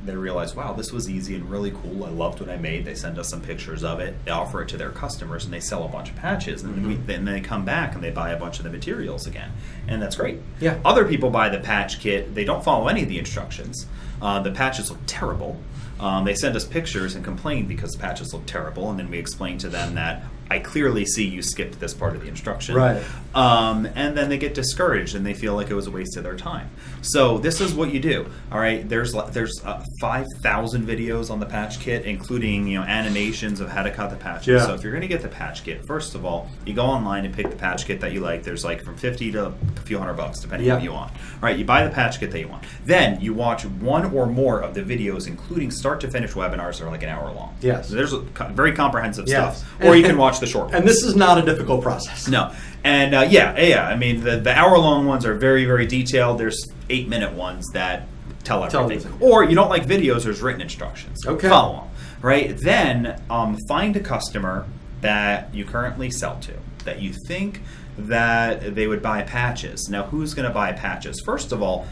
[0.07, 2.05] They realize, wow, this was easy and really cool.
[2.05, 2.85] I loved what I made.
[2.85, 4.15] They send us some pictures of it.
[4.25, 6.63] They offer it to their customers, and they sell a bunch of patches.
[6.63, 9.27] And then, we, then they come back and they buy a bunch of the materials
[9.27, 9.51] again,
[9.87, 10.39] and that's great.
[10.59, 10.79] Yeah.
[10.83, 12.33] Other people buy the patch kit.
[12.33, 13.85] They don't follow any of the instructions.
[14.21, 15.59] Uh, the patches look terrible.
[15.99, 19.17] Um, they send us pictures and complain because the patches look terrible, and then we
[19.17, 22.75] explain to them that I clearly see you skipped this part of the instruction.
[22.75, 23.03] Right.
[23.35, 26.23] Um, and then they get discouraged and they feel like it was a waste of
[26.23, 26.69] their time.
[27.01, 28.25] So this is what you do.
[28.51, 28.87] All right.
[28.87, 33.69] There's there's uh, five thousand videos on the patch kit, including you know animations of
[33.69, 34.47] how to cut the patches.
[34.47, 34.65] Yeah.
[34.65, 37.25] So if you're going to get the patch kit, first of all, you go online
[37.25, 38.43] and pick the patch kit that you like.
[38.43, 39.51] There's like from fifty to a
[39.85, 40.73] few hundred bucks, depending Yeah.
[40.73, 41.11] on what you want.
[41.11, 41.57] All right.
[41.57, 42.63] You buy the patch kit that you want.
[42.85, 46.85] Then you watch one or more of the videos, including start to finish webinars that
[46.85, 47.55] are like an hour long.
[47.61, 47.89] Yes.
[47.89, 48.19] There's a
[48.51, 49.59] very comprehensive Yes.
[49.61, 50.73] stuff, or you can watch the short.
[50.73, 52.27] And this is not a difficult process.
[52.27, 52.51] No,
[52.87, 53.87] and uh, yeah, yeah.
[53.87, 56.39] I mean, the, the hour long ones are very, very detailed.
[56.39, 56.59] There's
[56.89, 58.07] eight minute ones that
[58.43, 59.07] tell Tell everything.
[59.13, 59.29] everything.
[59.31, 60.23] Or you don't like videos.
[60.23, 61.17] There's written instructions.
[61.25, 61.49] Okay.
[61.49, 61.89] follow them.
[62.21, 64.65] Right then, um, find a customer
[65.01, 66.53] that you currently sell to
[66.85, 67.61] that you think
[67.97, 69.89] that they would buy patches.
[69.89, 71.21] Now, who's going to buy patches?
[71.25, 71.85] First of all,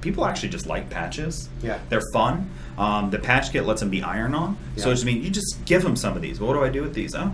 [0.00, 1.48] people actually just like patches.
[1.62, 1.78] Yeah.
[1.88, 2.50] They're fun.
[2.76, 4.56] Um, the patch kit lets them be iron on.
[4.76, 4.92] So Yeah.
[4.92, 6.38] it's, I mean, you just give them some of these.
[6.40, 7.14] What do I do with these?
[7.14, 7.32] Oh,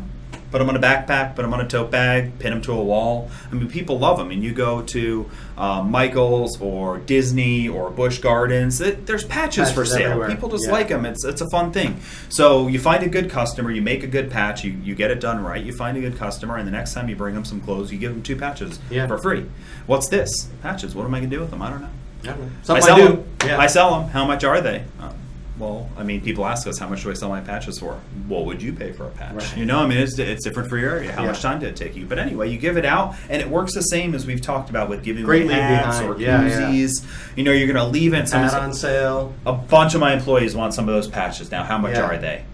[0.55, 2.81] put them on a backpack, put them on a tote bag, pin them to a
[2.81, 3.29] wall.
[3.51, 4.31] I mean, people love them.
[4.31, 5.29] And you go to
[5.59, 10.13] uh, Michael's or Disney or Busch Gardens, it, there's patches, for sale.
[10.13, 10.31] everywhere.
[10.31, 10.71] People just Yeah.
[10.73, 11.07] like them.
[11.07, 11.99] It's, it's a fun thing.
[12.29, 15.19] So you find a good customer, you make a good patch, you, you get it
[15.19, 17.61] done right, you find a good customer, and the next time you bring them some
[17.61, 19.09] clothes, you give them two patches Yeah.
[19.09, 19.47] for free.
[19.89, 20.49] What's this?
[20.63, 20.95] Patches.
[20.95, 21.63] What am I going to do with them?
[21.63, 21.89] I don't know.
[22.23, 22.75] I don't know.
[22.77, 23.09] I sell do.
[23.09, 23.25] them.
[23.45, 23.59] Yeah.
[23.59, 24.11] I sell them.
[24.11, 24.85] How much are they?
[25.01, 25.11] Uh,
[25.59, 27.95] well, I mean, people ask us, how much do I sell my patches for?
[28.27, 29.35] What would you pay for a patch?
[29.35, 29.57] Right.
[29.57, 31.13] You know, I mean, it's, it's different for your area.
[31.13, 31.29] How Yeah.
[31.29, 32.07] much time did it take you?
[32.07, 34.89] But anyway, you give it out, and it works the same as we've talked about
[34.89, 36.91] with giving Great away leave hats or Yeah, yeah.
[37.37, 38.33] You know, you're going to leave it.
[38.35, 39.33] Ad on sale.
[39.47, 41.63] a bunch of my employees want some of those patches now.
[41.63, 42.45] How much are they?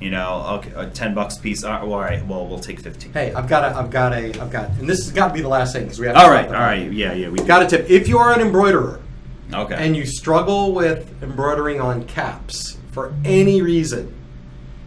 [0.00, 1.62] You know, okay, uh, ten bucks a piece.
[1.62, 3.12] Uh, all right, well, we'll take fifteen.
[3.12, 5.42] Hey, I've got a, I've got a, I've got, and this has got to be
[5.42, 6.16] the last thing because we have.
[6.16, 7.90] To all right, all right, yeah, yeah, we've Got a tip.
[7.90, 9.00] If you are an embroiderer
[9.52, 14.12] Okay, and you struggle with embroidering on caps for any reason,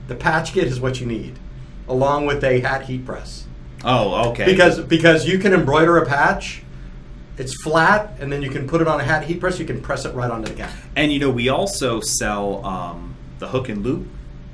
[0.07, 1.39] the patch kit is what you need,
[1.87, 3.45] along with a hat heat press.
[3.85, 6.63] oh, okay, Because because you can embroider a patch,
[7.37, 9.59] it's flat, and then you can put it on a hat heat press.
[9.59, 10.71] You can press it right onto the cap.
[10.95, 14.07] And you know, we also sell um, the hook and loop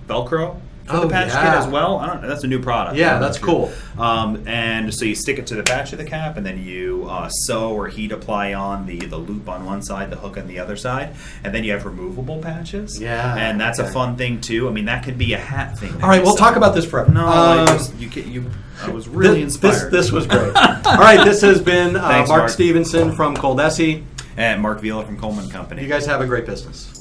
[0.07, 0.59] Velcro
[0.89, 1.43] for Oh, the patch yeah.
[1.53, 1.97] kit as well.
[1.99, 2.27] I don't know.
[2.27, 2.97] That's a new product.
[2.97, 3.71] Yeah, I don't know that's cool.
[3.97, 7.05] Um, and so you stick it to the patch of the cap, and then you
[7.09, 10.47] uh, sew or heat apply on the the loop on one side, the hook on
[10.47, 12.99] the other side, and then you have removable patches.
[12.99, 14.67] Yeah, and that's a fun thing too.
[14.67, 15.93] I mean, that could be a hat thing.
[16.01, 17.11] All right, we'll talk about this forever.
[17.11, 18.45] No, Um, I just, you, you.
[18.81, 19.91] I was really this, inspired.
[19.91, 20.55] This, this was great.
[20.55, 22.49] All right, this has been uh, Thanks, Mark, Mark.
[22.51, 24.03] Stevenson from Coldesi.
[24.37, 25.81] and Mark Vila from Coleman Company.
[25.81, 26.95] You guys have a great business.